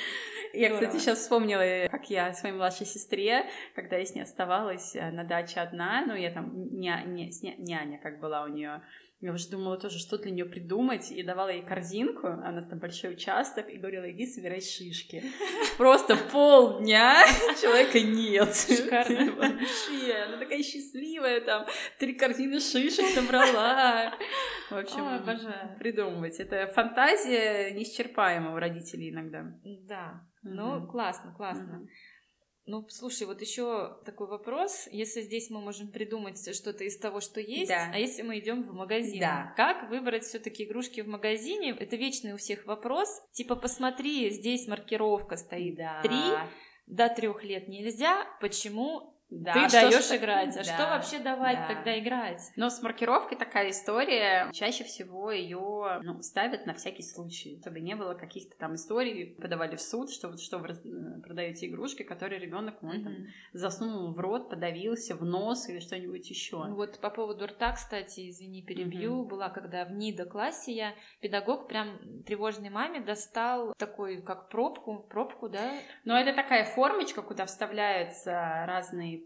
[0.53, 5.11] Я, кстати, сейчас вспомнила, как я своей младшей сестре, когда я с ней оставалась э,
[5.13, 8.83] на даче одна, ну, я там ня, ня, няня как была у нее,
[9.21, 13.13] я уже думала тоже, что для нее придумать, и давала ей корзинку, она там большой
[13.13, 15.23] участок, и говорила, иди собирай шишки.
[15.77, 17.23] Просто полдня
[17.61, 18.55] человека нет.
[18.55, 19.33] Шикарно.
[19.33, 21.67] Вообще, она такая счастливая, там,
[21.99, 24.15] три корзины шишек собрала.
[24.71, 25.77] В общем, Ой, обожаю.
[25.79, 26.41] придумывать.
[26.41, 29.45] Это фантазия неисчерпаемая у родителей иногда.
[29.87, 31.87] Да, ну, классно, классно.
[32.67, 34.89] Ну, слушай, вот еще такой вопрос.
[34.93, 37.91] Если здесь мы можем придумать что-то из того, что есть, да.
[37.93, 39.53] а если мы идем в магазин, да.
[39.57, 41.71] как выбрать все-таки игрушки в магазине?
[41.71, 43.09] Это вечный у всех вопрос.
[43.33, 46.01] Типа, посмотри, здесь маркировка стоит да.
[46.03, 46.21] три
[46.87, 48.27] до трех лет нельзя.
[48.41, 50.57] Почему да, ты даешь играть.
[50.57, 51.75] А да, что вообще давать да.
[51.75, 52.43] тогда играть?
[52.57, 54.51] Но с маркировкой такая история.
[54.53, 59.77] Чаще всего ее ну, ставят на всякий случай, чтобы не было каких-то там историй, подавали
[59.77, 63.05] в суд, что вот что вы э, продаете игрушки, которые ребенок мой mm-hmm.
[63.05, 63.15] там
[63.53, 66.65] засунул в рот, подавился в нос или что-нибудь еще.
[66.65, 69.29] Ну, вот по поводу рта, кстати, извини, перебью, mm-hmm.
[69.29, 75.49] была когда в НИДа классе я педагог прям тревожной маме достал такой как пробку, пробку,
[75.49, 75.73] да?
[76.05, 79.20] Ну это такая формочка, куда вставляются разные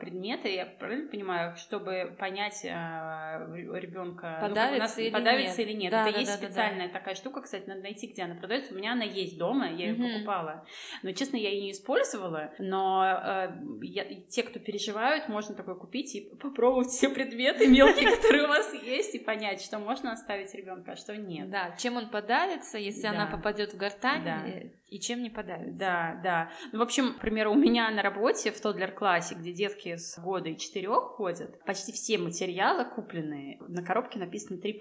[0.00, 5.68] предметы, я правильно понимаю, чтобы понять э, ребенка ну, подавится, ну, или, подавится нет.
[5.68, 5.90] или нет.
[5.90, 6.92] Да, Это да, есть да, специальная да.
[6.92, 8.74] такая штука, кстати, надо найти, где она продается.
[8.74, 10.02] У меня она есть дома, я ее угу.
[10.02, 10.66] покупала.
[11.02, 12.52] Но, честно, я ее не использовала.
[12.58, 13.50] Но э,
[13.82, 18.72] я, те, кто переживают, можно такое купить и попробовать все предметы мелкие, которые у вас
[18.74, 21.50] есть, и понять, что можно оставить ребенка, а что нет.
[21.50, 25.78] Да, чем он подавится, если она попадет в гортань, э, и чем не подавится.
[25.78, 26.50] Да, да.
[26.72, 30.50] Ну, в общем, к примеру, у меня на работе в Тодлер-классе, где детки с года
[30.50, 34.80] и четырех ходят, почти все материалы купленные, на коробке написано 3+.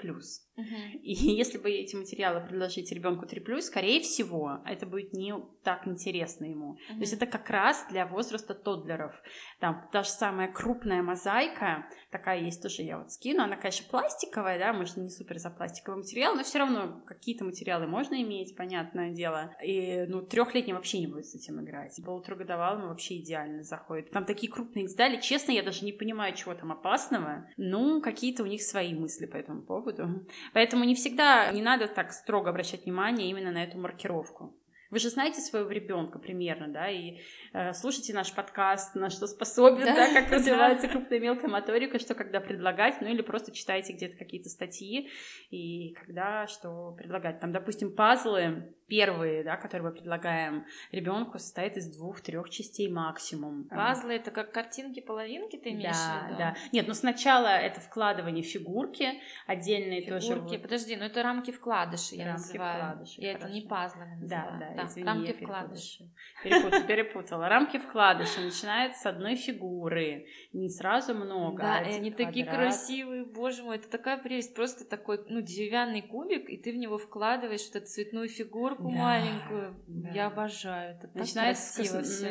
[0.57, 0.65] Угу.
[1.01, 6.45] И если бы эти материалы предложить ребенку 3+, скорее всего, это будет не так интересно
[6.45, 6.71] ему.
[6.71, 6.95] Угу.
[6.95, 9.21] То есть это как раз для возраста тоддлеров.
[9.59, 14.59] Там та же самая крупная мозаика, такая есть тоже, я вот скину, она, конечно, пластиковая,
[14.59, 19.11] да, может, не супер за пластиковый материал, но все равно какие-то материалы можно иметь, понятное
[19.11, 19.55] дело.
[19.63, 21.99] И, ну, трехлетний вообще не будет с этим играть.
[22.03, 24.11] Полуторагодовалому вообще идеально заходит.
[24.11, 27.47] Там такие крупные издали, честно, я даже не понимаю, чего там опасного.
[27.57, 30.25] Ну, какие-то у них свои мысли по этому поводу.
[30.53, 34.55] Поэтому не всегда не надо так строго обращать внимание именно на эту маркировку.
[34.91, 37.19] Вы же знаете своего ребенка примерно, да, и
[37.53, 41.97] э, слушайте наш подкаст, на что способен, да, да как развивается крупная и мелкая моторика,
[41.97, 45.09] что когда предлагать, ну или просто читайте где-то какие-то статьи
[45.49, 47.39] и когда что предлагать.
[47.39, 53.69] Там, допустим, пазлы первые, да, которые мы предлагаем ребенку, состоят из двух-трех частей максимум.
[53.69, 56.37] Пазлы это как картинки, половинки, ты имеешь да, в виду?
[56.37, 59.13] Да, Нет, ну сначала это вкладывание фигурки,
[59.47, 60.25] отдельные фигурки.
[60.27, 60.35] тоже.
[60.35, 62.83] Фигурки, подожди, ну это рамки вкладыши я рамки называю.
[62.83, 63.37] Вкладыши, хорошо.
[63.37, 64.59] это не пазлами называю.
[64.59, 66.09] Да, да, да извини, рамки вкладыши.
[66.43, 67.49] Перепутала, перепутала.
[67.49, 71.61] Рамки вкладыши начинают с одной фигуры, не сразу много.
[71.61, 76.49] Да, и они такие красивые, боже мой, это такая прелесть, просто такой, ну, деревянный кубик,
[76.49, 79.83] и ты в него вкладываешь вот эту цветную фигурку, да, маленькую.
[79.87, 80.09] Да.
[80.09, 80.95] Я обожаю.
[80.95, 81.77] Это начиная, с,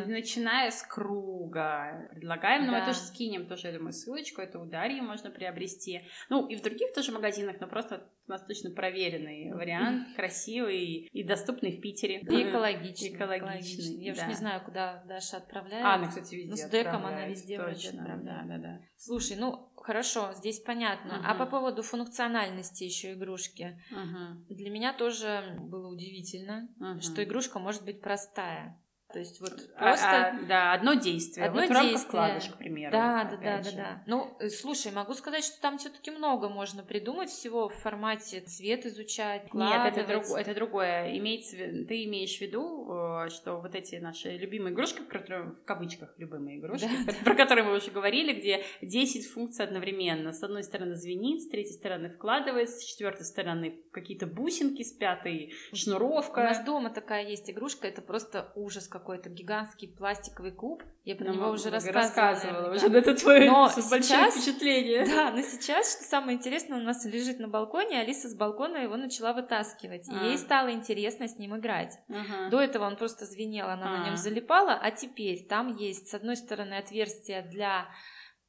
[0.07, 2.09] начиная с круга.
[2.13, 2.81] Предлагаем, но да.
[2.81, 4.41] мы тоже скинем тоже, я думаю, ссылочку.
[4.41, 6.03] Это у Дарьи можно приобрести.
[6.29, 11.25] Ну, и в других тоже магазинах, но просто у нас точно проверенный вариант, красивый и
[11.25, 12.21] доступный в Питере.
[12.21, 13.09] И экологичный.
[13.17, 14.23] Экологичный, Я да.
[14.23, 15.85] уж не знаю, куда Даша отправляет.
[15.85, 18.21] А, она, кстати, везде Ну, с деком она везде точно.
[18.23, 18.81] Да, да, да.
[18.97, 21.21] Слушай, ну хорошо, здесь понятно.
[21.25, 21.39] А Мгм.
[21.39, 23.81] по поводу функциональности еще игрушки.
[23.91, 27.01] Мгм, Для меня тоже было удивительно, мгм.
[27.01, 28.81] что игрушка может быть простая.
[29.13, 30.09] То есть вот А, просто...
[30.09, 31.47] а, да, одно действие.
[31.49, 32.09] Одно вот в рамках действие.
[32.09, 32.93] вкладыш, к примеру.
[32.93, 34.03] Да, да, да, да, да.
[34.07, 38.87] Ну, э, слушай, могу сказать, что там все-таки много можно придумать всего в формате цвет
[38.87, 39.53] изучать.
[39.53, 41.17] Нет, это, друг- это другое.
[41.19, 42.89] Имеется, ты имеешь в виду,
[43.27, 47.65] э, что вот эти наши любимые игрушки, которые, в кавычках любимые игрушки, Да, про которые
[47.65, 50.33] мы уже говорили, где 10 функций одновременно.
[50.33, 55.53] С одной стороны звенит, с третьей стороны вкладывается, с четвертой стороны какие-то бусинки, с пятой
[55.73, 56.43] У шнуровка.
[56.43, 60.83] нас дома такая есть игрушка, это просто ужас какой-то, гигантский пластиковый куб.
[61.05, 62.03] Я про Ну, него уже рассказывала.
[62.05, 62.75] рассказывала.
[62.75, 65.05] Уже это твое Но большое сейчас- впечатление.
[65.17, 68.97] Да, но сейчас, что самое интересное, у нас лежит на балконе, Алиса с балкона его
[68.97, 70.09] начала вытаскивать.
[70.09, 70.25] И А.
[70.27, 71.99] ей стало интересно с ним играть.
[72.09, 72.51] Ага.
[72.51, 74.07] До этого он просто звенел, она на А.
[74.07, 77.89] нем залипала, а теперь там есть с одной стороны отверстие для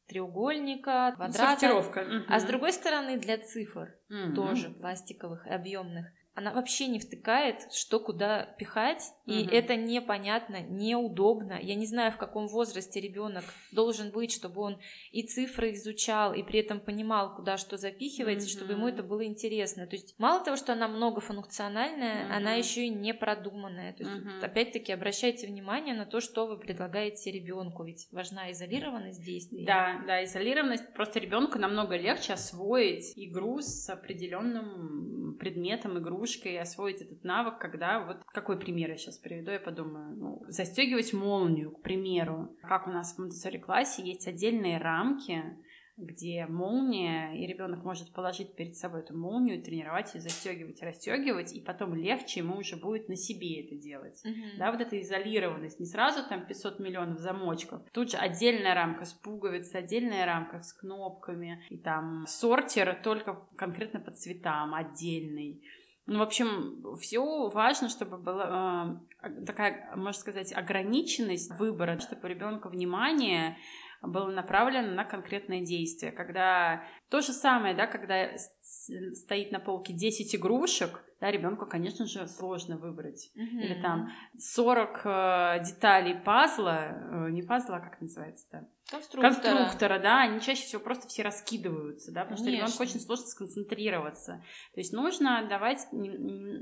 [0.08, 2.06] треугольника, квадрата, Сортировка.
[2.28, 4.36] а с другой стороны для цифр, Мгм.
[4.36, 6.08] тоже пластиковых и объемных.
[6.34, 9.50] Она вообще не втыкает, что куда пихать, и Мгм.
[9.52, 11.60] это непонятно, неудобно.
[11.62, 14.80] Я не знаю, в каком возрасте ребенок должен быть, чтобы он
[15.12, 19.86] и цифры изучал, и при этом понимал, куда что запихивается, чтобы ему это было интересно.
[19.88, 22.34] То есть мало того, что она многофункциональная, Мгм.
[22.34, 23.94] она еще и не продуманная.
[23.94, 24.36] То есть Мгм.
[24.36, 29.66] вот опять-таки обращайте внимание на то, что вы предлагаете ребенку, ведь важна изолированность действий.
[29.66, 30.94] Да, да, изолированность.
[30.94, 38.24] Просто ребенку намного легче освоить игру с определенным предметом, игрушкой, освоить этот навык, когда вот
[38.26, 42.56] какой пример я сейчас приведу, я подумаю, ну, застегивать молнию, к примеру.
[42.62, 45.44] Как у нас в Монтессори классе есть отдельные рамки,
[46.02, 51.62] где молния, и ребенок может положить перед собой эту молнию, тренировать ее, застегивать, расстегивать, и
[51.62, 54.20] потом легче ему уже будет на себе это делать.
[54.24, 54.58] Мгм.
[54.58, 57.82] Да, вот эта изолированность, не сразу там 500 миллионов замочков.
[57.94, 64.00] Тут же отдельная рамка с пуговицей, отдельная рамка с кнопками, и там сортир только конкретно
[64.00, 65.64] по цветам отдельный.
[66.08, 72.28] Ну, в общем, все важно, чтобы была э, такая, можно сказать, ограниченность выбора, чтобы у
[72.28, 73.58] ребенка внимание
[74.02, 76.12] было направлено на конкретное действие.
[76.12, 78.32] Когда то же самое, да, когда
[79.14, 83.30] стоит на полке 10 игрушек, да, ребенку, конечно же, сложно выбрать.
[83.36, 83.60] Мгм.
[83.60, 84.10] Или там
[84.40, 88.68] 40 э, деталей пазла, э, не пазла, а как называется-то?
[88.92, 89.34] Конструктора.
[89.34, 92.98] Конструктора, да, они чаще всего просто все раскидываются, да, потому что ребенку Конечно.
[92.98, 94.44] очень сложно сконцентрироваться.
[94.74, 95.88] То есть нужно давать,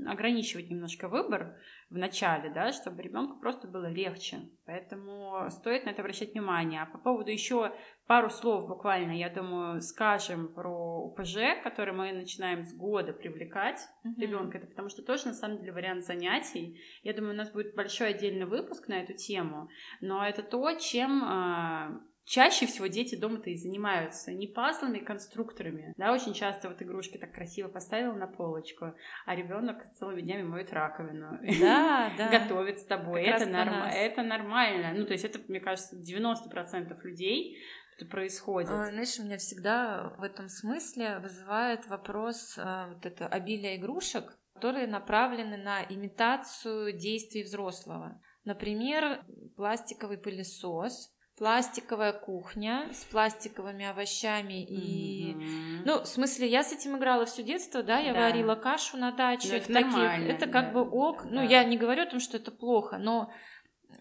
[0.06, 1.56] ограничивать немножко выбор
[1.90, 4.48] в начале, да, чтобы ребенку просто было легче.
[4.64, 6.82] Поэтому стоит на это обращать внимание.
[6.82, 7.74] А по поводу еще
[8.10, 14.20] пару слов буквально, я думаю, скажем про УПЖ, который мы начинаем с года привлекать Мгм.
[14.20, 14.58] ребенка.
[14.58, 16.80] Это потому что тоже на самом деле вариант занятий.
[17.04, 19.68] Я думаю, у нас будет большой отдельный выпуск на эту тему,
[20.00, 24.32] но это то, чем а, чаще всего дети дома-то и занимаются.
[24.32, 25.94] Не пазлами, а конструкторами.
[25.96, 28.94] Да, очень часто вот игрушки так красиво поставил на полочку,
[29.26, 31.38] а ребенок целыми днями моет раковину.
[31.60, 32.28] Да, да.
[32.28, 33.22] Готовит с тобой.
[33.22, 33.94] Это, раз про норм- нас.
[33.96, 34.92] это нормально.
[34.96, 37.56] Ну, то есть это, мне кажется, 90% людей
[38.00, 38.70] это происходит.
[38.70, 44.38] А, Знаешь, у меня всегда в этом смысле вызывает вопрос а, вот это обилие игрушек,
[44.54, 48.20] которые направлены на имитацию действий взрослого.
[48.44, 49.22] Например,
[49.56, 55.34] пластиковый пылесос, пластиковая кухня с пластиковыми овощами и...
[55.34, 55.82] Мгм.
[55.86, 58.20] Ну, в смысле, я с этим играла все детство, да, я Да.
[58.20, 59.48] варила кашу на даче.
[59.48, 60.28] Ну, это таких.
[60.28, 61.24] Это да, как бы ок.
[61.24, 61.30] да.
[61.30, 63.32] Ну, я не говорю о том, что это плохо, но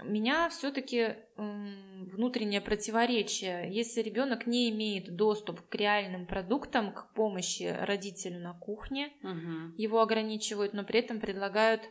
[0.04, 3.70] меня все-таки внутреннее противоречие.
[3.72, 9.76] Если ребенок не имеет доступ к реальным продуктам, к помощи родителю на кухне, Мгм.
[9.78, 11.82] его ограничивают, но при этом предлагают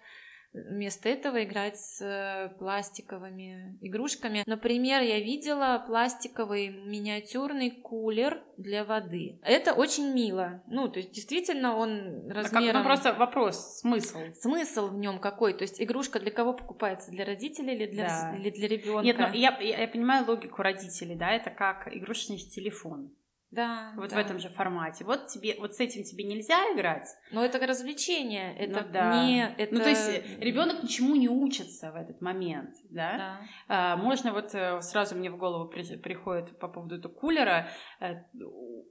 [0.68, 4.42] вместо этого играть с э, пластиковыми игрушками.
[4.46, 9.38] Например, я видела пластиковый миниатюрный кулер для воды.
[9.42, 10.62] Это очень мило.
[10.66, 12.82] Ну, то есть действительно он А как- размером...
[12.82, 14.18] ну, просто вопрос, смысл.
[14.34, 15.54] Смысл в нем какой?
[15.54, 17.10] То есть игрушка для кого покупается?
[17.10, 18.36] Для родителей или для, Да.
[18.36, 19.02] или для ребенка?
[19.04, 23.10] Нет, ну я, я, я понимаю логику родителей, да, это как игрушечный телефон.
[23.50, 23.92] Да.
[23.96, 24.16] Вот да.
[24.16, 25.04] в этом же формате.
[25.04, 27.06] Вот тебе, вот с этим тебе нельзя играть.
[27.32, 28.54] Но это развлечение.
[28.56, 29.24] Это Ну да.
[29.24, 29.54] не...
[29.56, 29.74] Это...
[29.74, 33.16] Ну, то есть ребенок ничему не учится в этот момент, да?
[33.16, 33.40] Да.
[33.68, 37.68] А, можно вот э, сразу мне в голову при- приходит по поводу этого кулера.
[38.00, 38.16] э,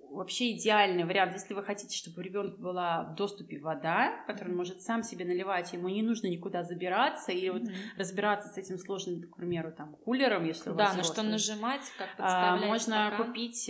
[0.09, 4.57] вообще идеальный вариант, если вы хотите, чтобы у ребенка была в доступе вода, которую он
[4.57, 7.97] может сам себе наливать, ему не нужно никуда забираться вот mm-hmm.
[7.97, 11.83] разбираться с этим сложным, к примеру, там кулером, если у вас Да, на что нажимать,
[11.97, 13.27] как а, Можно стакан.
[13.27, 13.69] купить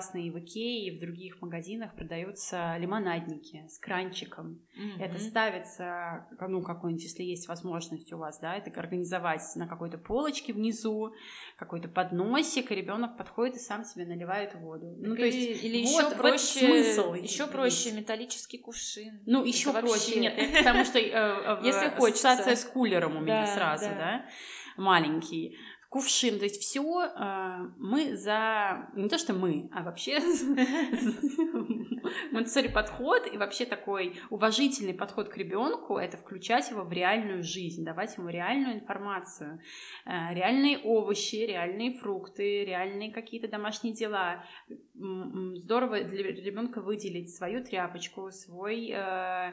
[0.00, 4.60] прекрасные в Икее и в других магазинах продаются лимонадники с кранчиком.
[4.78, 5.02] Mm-hmm.
[5.02, 10.52] Это ставится, ну какой-нибудь, если есть возможность у вас, да, это организовать на какой-то полочке
[10.52, 11.12] внизу,
[11.58, 14.96] какой-то подносик, и ребенок подходит и сам себе наливает воду.
[14.98, 19.20] Ну, то есть или вот, еще проще, смысл еще проще металлический кувшин.
[19.26, 20.20] Ну, еще это проще, вообще...
[20.20, 24.24] нет, потому что э, э, Если ассоциация с кулером у меня сразу, да,
[24.76, 25.58] маленький
[25.90, 30.20] кувшин, то есть все э, мы за не то что мы, а вообще
[32.30, 37.84] Монтессори подход и вообще такой уважительный подход к ребенку это включать его в реальную жизнь,
[37.84, 39.60] давать ему реальную информацию,
[40.06, 44.44] э, реальные овощи, реальные фрукты, реальные какие-то домашние дела.
[44.94, 49.52] Здорово для ребенка выделить свою тряпочку, свой э,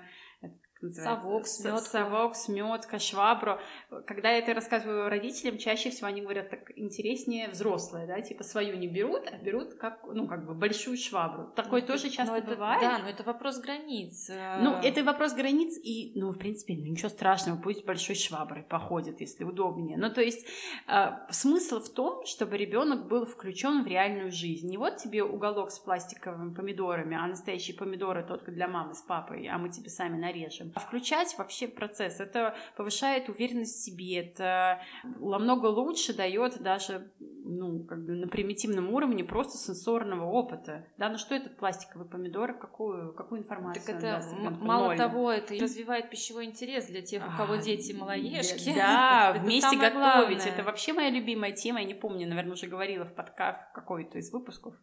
[0.82, 1.80] Совок, сметка.
[1.82, 3.60] Совок, сметка, швабру.
[4.06, 8.78] Когда я это рассказываю родителям, чаще всего они говорят, так интереснее взрослые, да, типа свою
[8.78, 11.52] не берут, а берут как, ну, как бы большую швабру.
[11.56, 12.82] Такое ну, тоже часто это, бывает.
[12.82, 14.30] Да, но это вопрос границ.
[14.30, 14.60] Э.
[14.62, 19.20] Ну, это вопрос границ, и, ну, в принципе, ну, ничего страшного, пусть большой шваброй походит,
[19.20, 19.98] если удобнее.
[19.98, 20.46] Ну, то есть
[20.88, 24.70] э, смысл в том, чтобы ребенок был включен в реальную жизнь.
[24.70, 29.48] Не вот тебе уголок с пластиковыми помидорами, а настоящие помидоры только для мамы с папой,
[29.48, 32.20] а мы тебе сами нарежем а включать вообще процесс.
[32.20, 37.12] Это повышает уверенность в себе, это намного лучше дает даже
[37.48, 40.86] ну, как бы на примитивном уровне просто сенсорного опыта.
[40.98, 44.22] Да, ну что этот пластиковый помидор, какую, какую информацию так это
[44.60, 44.98] мало Ноль.
[44.98, 48.74] того, это развивает пищевой интерес для тех, у кого а, дети малоежки.
[48.76, 50.46] Да, вместе готовить.
[50.46, 54.32] Это вообще моя любимая тема, я не помню, наверное, уже говорила в подкаст какой-то из
[54.32, 54.76] выпусков.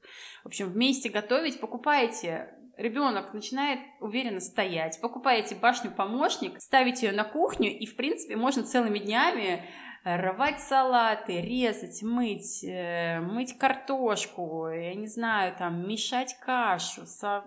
[0.42, 7.70] В общем, вместе готовить, покупайте ребенок начинает уверенно стоять, покупаете башню-помощник, ставите ее на кухню,
[7.70, 9.64] и, в принципе, можно целыми днями
[10.04, 17.44] рвать салаты, резать, мыть, э, мыть картошку, я не знаю, там, мешать кашу, со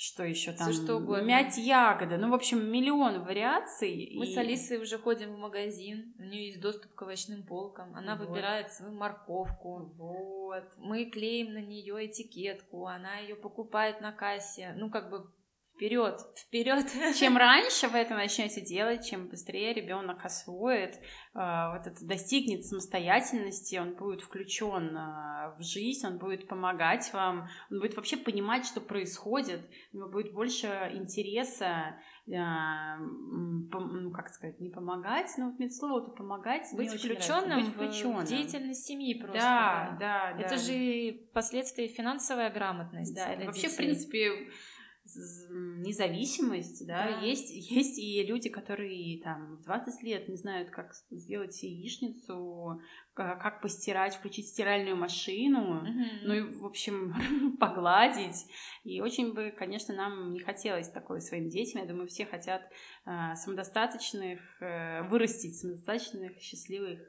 [0.00, 0.70] что еще там?
[0.70, 1.24] Все что угодно.
[1.24, 2.18] Мять ягоды.
[2.18, 4.12] Ну, в общем, миллион вариаций.
[4.14, 4.32] Мы и...
[4.32, 6.14] с Алисой уже ходим в магазин.
[6.20, 7.96] У нее есть доступ к овощным полкам.
[7.96, 8.28] Она вот.
[8.28, 9.92] выбирает свою морковку.
[9.96, 10.62] Вот.
[10.76, 12.86] Мы клеим на нее этикетку.
[12.86, 14.72] Она ее покупает на кассе.
[14.76, 15.28] Ну, как бы
[15.78, 16.86] вперед, вперед.
[17.18, 20.98] Чем раньше вы это начнете делать, чем быстрее ребенок освоит, э,
[21.34, 27.78] вот это достигнет самостоятельности, он будет включен э, в жизнь, он будет помогать вам, он
[27.78, 29.60] будет вообще понимать, что происходит,
[29.92, 32.32] у него будет больше интереса э,
[32.98, 38.28] ну, как сказать, не помогать, но вот слово то помогать, быть включенным, быть включенным в
[38.28, 39.38] деятельность семьи просто.
[39.38, 40.40] Да, да, да.
[40.40, 40.56] Это да.
[40.56, 43.14] же впоследствии финансовая грамотность.
[43.14, 44.50] Да, это вообще, в принципе,
[45.16, 47.20] независимость, да, да.
[47.20, 52.80] Есть, есть и люди, которые там в 20 лет не знают, как сделать яичницу,
[53.14, 56.20] как постирать, включить стиральную машину, mm-hmm.
[56.22, 58.46] ну и, в общем, погладить.
[58.84, 61.80] И очень бы, конечно, нам не хотелось такое своим детям.
[61.82, 62.62] Я думаю, все хотят
[63.06, 67.00] э, самодостаточных, э, вырастить самодостаточных, счастливых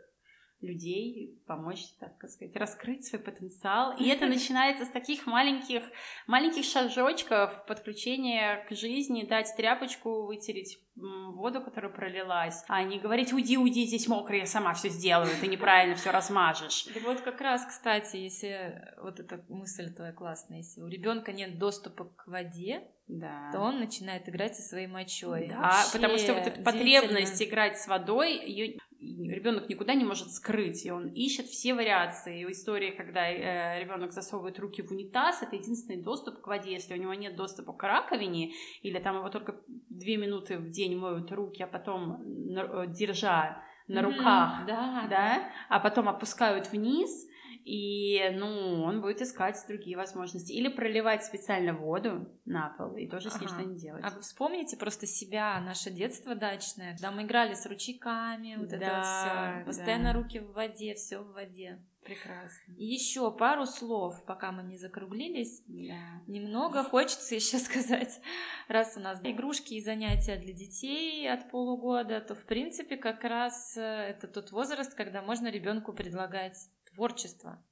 [0.62, 3.96] людей, помочь, так сказать, раскрыть свой потенциал.
[3.98, 5.84] И это начинается с таких маленьких,
[6.28, 13.58] маленьких шажочков подключения к жизни, дать тряпочку, вытереть воду, которая пролилась, а не говорить «Уйди,
[13.58, 16.88] уйди, здесь мокро, я сама все сделаю, ты неправильно все размажешь».
[16.94, 21.58] И вот как раз, кстати, если вот эта мысль твоя классная, если у ребенка нет
[21.58, 23.50] доступа к воде, да.
[23.52, 25.48] то он начинает играть со своей мочой.
[25.50, 30.32] Да, Вообще потому что вот эта потребность играть с водой, ее ребенок никуда не может
[30.32, 32.42] скрыть, и он ищет все вариации.
[32.42, 36.74] И истории, когда э, ребенок засовывает руки в унитаз, это единственный доступ к воде.
[36.74, 38.54] Если у него нет доступа к раковине,
[38.84, 44.04] или там его только две минуты в день моют руки, а потом э, держа на
[44.04, 47.28] руках, mm-hmm, да, да, а потом опускают вниз,
[47.64, 50.52] и, ну, он будет искать другие возможности.
[50.52, 53.56] Или проливать специально воду на пол и тоже с ней ага.
[53.56, 54.04] что-нибудь делать.
[54.06, 58.78] А вы вспомните просто себя, наше детство дачное, когда мы играли с ручейками, вот да,
[58.78, 59.66] это вот все.
[59.66, 60.20] Постоянно да.
[60.20, 61.80] руки в воде, все в воде.
[62.04, 62.74] Прекрасно.
[62.78, 65.64] И еще пару слов, пока мы не закруглились.
[65.68, 66.24] Да.
[66.28, 68.20] Немного хочется еще сказать.
[68.68, 73.76] Раз у нас игрушки и занятия для детей от полугода, то в принципе как раз
[73.78, 77.64] э, это тот возраст, когда можно ребенку предлагать творчество.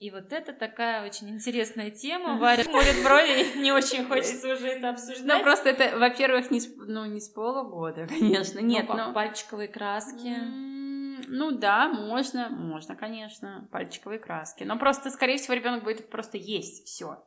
[0.00, 2.38] И вот это такая очень интересная тема.
[2.38, 5.26] Варя смотрит брови, не очень хочется уже это обсуждать.
[5.26, 8.60] Ну, просто это, во-первых, не с, ну, не с полугода, конечно.
[8.60, 9.12] Нет, ну, но...
[9.12, 10.34] пальчиковые краски.
[11.28, 14.64] Ну да, можно, можно, конечно, пальчиковые краски.
[14.64, 17.22] Но просто, скорее всего, ребенок будет просто есть все.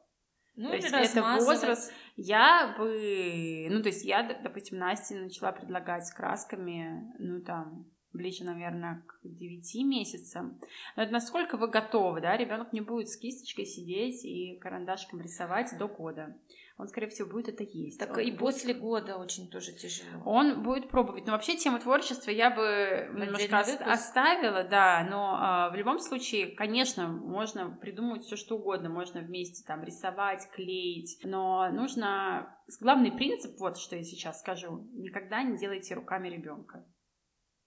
[0.55, 1.93] Ну, то есть это возраст.
[2.15, 8.43] Я бы, ну, то есть я, допустим, Насте начала предлагать с красками, ну, там, ближе,
[8.43, 10.59] наверное, к 9 месяцам.
[10.95, 12.37] Но это насколько вы готовы, да?
[12.37, 16.35] Ребенок не будет с кисточкой сидеть и карандашком рисовать до года.
[16.77, 17.99] Он, скорее всего, будет это есть.
[17.99, 18.39] Так он и будет...
[18.39, 20.23] после года очень тоже тяжело.
[20.25, 21.25] Он будет пробовать.
[21.25, 25.05] Но вообще тему творчества я бы немножко оставила, да.
[25.07, 28.89] Но а, в любом случае, конечно, можно придумать все что угодно.
[28.89, 31.19] Можно вместе там рисовать, клеить.
[31.23, 32.57] Но нужно...
[32.81, 36.83] Главный принцип, вот что я сейчас скажу, никогда не делайте руками ребенка.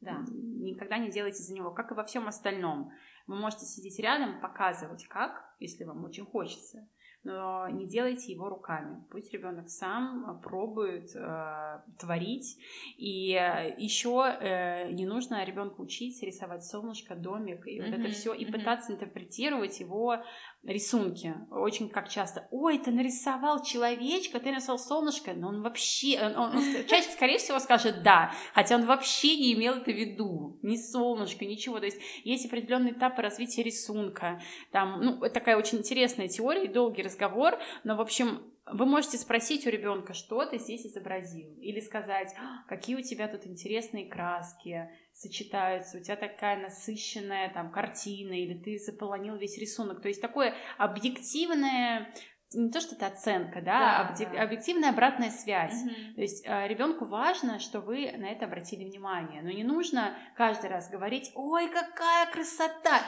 [0.00, 0.24] Да.
[0.30, 2.92] Никогда не делайте за него, как и во всем остальном.
[3.26, 6.86] Вы можете сидеть рядом, показывать как, если вам очень хочется
[7.26, 9.04] но не делайте его руками.
[9.10, 12.56] Пусть ребенок сам э, пробует э, творить.
[12.96, 18.08] И э, еще э, не нужно ребенку учить рисовать солнышко, домик и mm-hmm, вот это
[18.10, 18.52] все, и mm-hmm.
[18.52, 20.22] пытаться интерпретировать его
[20.66, 21.34] рисунки.
[21.50, 26.56] Очень как часто, ой, ты нарисовал человечка, ты нарисовал солнышко, но он вообще, он, он,
[26.56, 30.76] он чаще, скорее всего, скажет да, хотя он вообще не имел это в виду, ни
[30.76, 31.78] солнышко, ничего.
[31.78, 34.40] То есть есть определенные этапы развития рисунка.
[34.72, 39.66] Там, ну, такая очень интересная теория и долгий разговор, но, в общем, вы можете спросить
[39.66, 44.90] у ребенка, что ты здесь изобразил, или сказать, «А, какие у тебя тут интересные краски
[45.12, 50.02] сочетаются, у тебя такая насыщенная там картина, или ты заполонил весь рисунок.
[50.02, 52.12] То есть такое объективное
[52.54, 54.42] не то, что это оценка, да, да, объек- да.
[54.42, 55.82] объективная обратная связь.
[55.82, 56.14] Угу.
[56.14, 60.70] То есть э, ребенку важно, что вы на это обратили внимание, но не нужно каждый
[60.70, 63.00] раз говорить, ой, какая красота.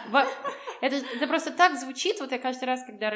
[0.80, 2.20] Это, это просто так звучит.
[2.20, 3.12] Вот я каждый раз, когда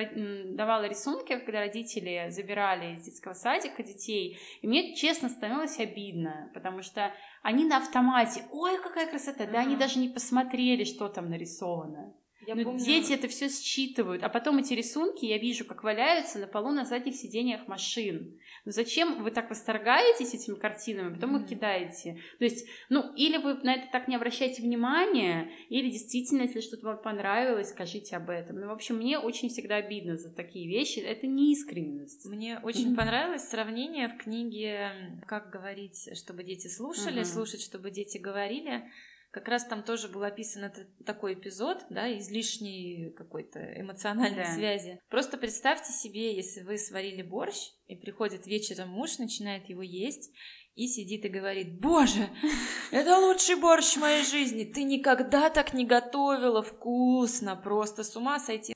[0.55, 6.83] давала рисунки, когда родители забирали из детского садика детей, и мне честно становилось обидно, потому
[6.83, 7.13] что
[7.43, 12.15] они на автомате, ой, какая красота, да, они даже не посмотрели, что там нарисовано.
[12.47, 12.85] Я Но помню...
[12.85, 16.85] Дети это все считывают, а потом эти рисунки я вижу, как валяются на полу на
[16.85, 18.39] задних сиденьях машин.
[18.65, 21.43] Но зачем вы так восторгаетесь этими картинами, а потом mm-hmm.
[21.43, 22.19] их кидаете?
[22.39, 26.87] То есть, ну, или вы на это так не обращаете внимания, или действительно, если что-то
[26.87, 28.57] вам понравилось, скажите об этом.
[28.57, 30.99] Ну, в общем, мне очень всегда обидно за такие вещи.
[30.99, 32.25] Это не искренность.
[32.27, 32.97] Мне очень mm-hmm.
[32.97, 34.93] понравилось сравнение в книге
[35.27, 37.25] «Как говорить, чтобы дети слушали», mm-hmm.
[37.25, 38.85] «Слушать, чтобы дети говорили».
[39.33, 44.55] Как раз там тоже был описан этот, такой эпизод, да, излишней какой-то эмоциональной да.
[44.55, 45.01] связи.
[45.09, 50.31] Просто представьте себе, если вы сварили борщ, и приходит вечером муж, начинает его есть,
[50.75, 52.29] и сидит и говорит, боже,
[52.91, 58.39] это лучший борщ в моей жизни, ты никогда так не готовила, вкусно, просто с ума
[58.39, 58.75] сойти.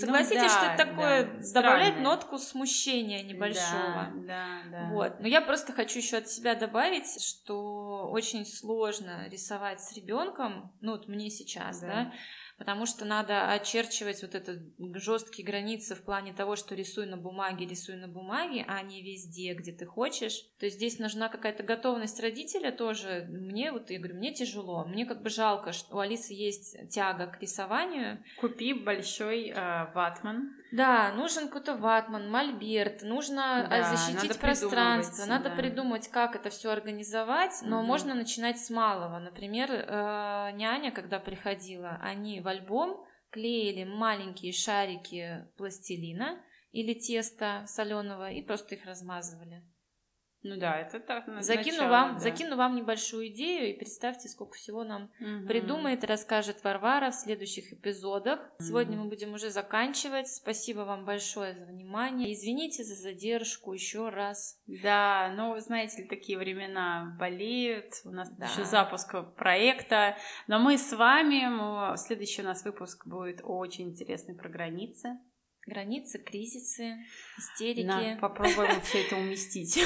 [0.00, 2.10] Согласитесь, ну, да, что это такое да, добавляет странно.
[2.10, 4.10] нотку смущения небольшого.
[4.14, 4.88] Да, да, да.
[4.92, 5.20] Вот.
[5.20, 10.92] Но я просто хочу еще от себя добавить, что очень сложно рисовать с ребенком, ну
[10.92, 12.12] вот мне сейчас, да, да
[12.58, 14.62] потому что надо очерчивать вот это
[14.94, 19.54] жесткие границы в плане того, что рисуй на бумаге, рисуй на бумаге, а не везде,
[19.54, 20.42] где ты хочешь.
[20.58, 23.26] То есть здесь нужна какая-то готовность родителя тоже.
[23.28, 27.26] Мне вот, я говорю, мне тяжело, мне как бы жалко, что у Алисы есть тяга
[27.26, 28.22] к рисованию.
[28.38, 30.52] Купи большой э, ватман.
[30.76, 35.56] Да, нужен какой-то ватман, мольберт, нужно а, да, защитить надо пространство, надо да.
[35.56, 37.86] придумать, как это все организовать, но угу.
[37.86, 39.18] можно начинать с малого.
[39.18, 46.38] Например, э, няня, когда приходила, они в альбом клеили маленькие шарики пластилина
[46.72, 49.62] или теста соленого и просто их размазывали.
[50.48, 51.24] Ну да, это так.
[51.42, 52.18] Закину, начало, вам, да.
[52.20, 55.46] закину вам небольшую идею и представьте, сколько всего нам угу.
[55.46, 58.40] придумает и расскажет Варвара в следующих эпизодах.
[58.40, 58.64] Угу.
[58.64, 60.28] Сегодня мы будем уже заканчивать.
[60.28, 62.32] Спасибо вам большое за внимание.
[62.32, 64.60] Извините за задержку еще раз.
[64.66, 67.94] Да, ну вы знаете такие времена болеют.
[68.04, 68.46] У нас да.
[68.46, 70.16] еще запуск проекта.
[70.46, 71.96] Но мы с вами.
[71.96, 75.18] Следующий у нас выпуск будет очень интересный про границы.
[75.66, 76.96] Границы, кризисы,
[77.36, 77.84] истерики.
[77.86, 79.76] На, попробуем все это уместить.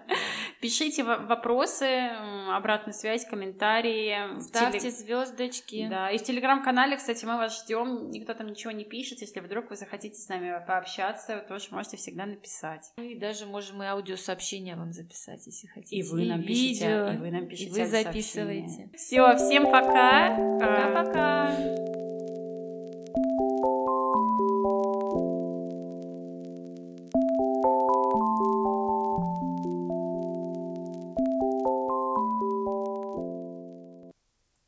[0.60, 2.10] Пишите вопросы,
[2.50, 4.38] обратную связь, комментарии.
[4.40, 5.88] Ставьте звездочки.
[5.88, 8.10] Да, и в телеграм-канале, кстати, мы вас ждем.
[8.10, 9.22] Никто там ничего не пишет.
[9.22, 12.92] Если вдруг вы захотите с нами пообщаться, вы тоже можете всегда написать.
[12.98, 15.96] И даже можем и аудиосообщение вам записать, если хотите.
[15.96, 17.14] И вы нам пишите.
[17.14, 17.70] И вы нам пишите.
[17.70, 18.90] И вы записываете.
[18.94, 20.36] Все, всем пока.
[20.60, 22.19] Пока-пока.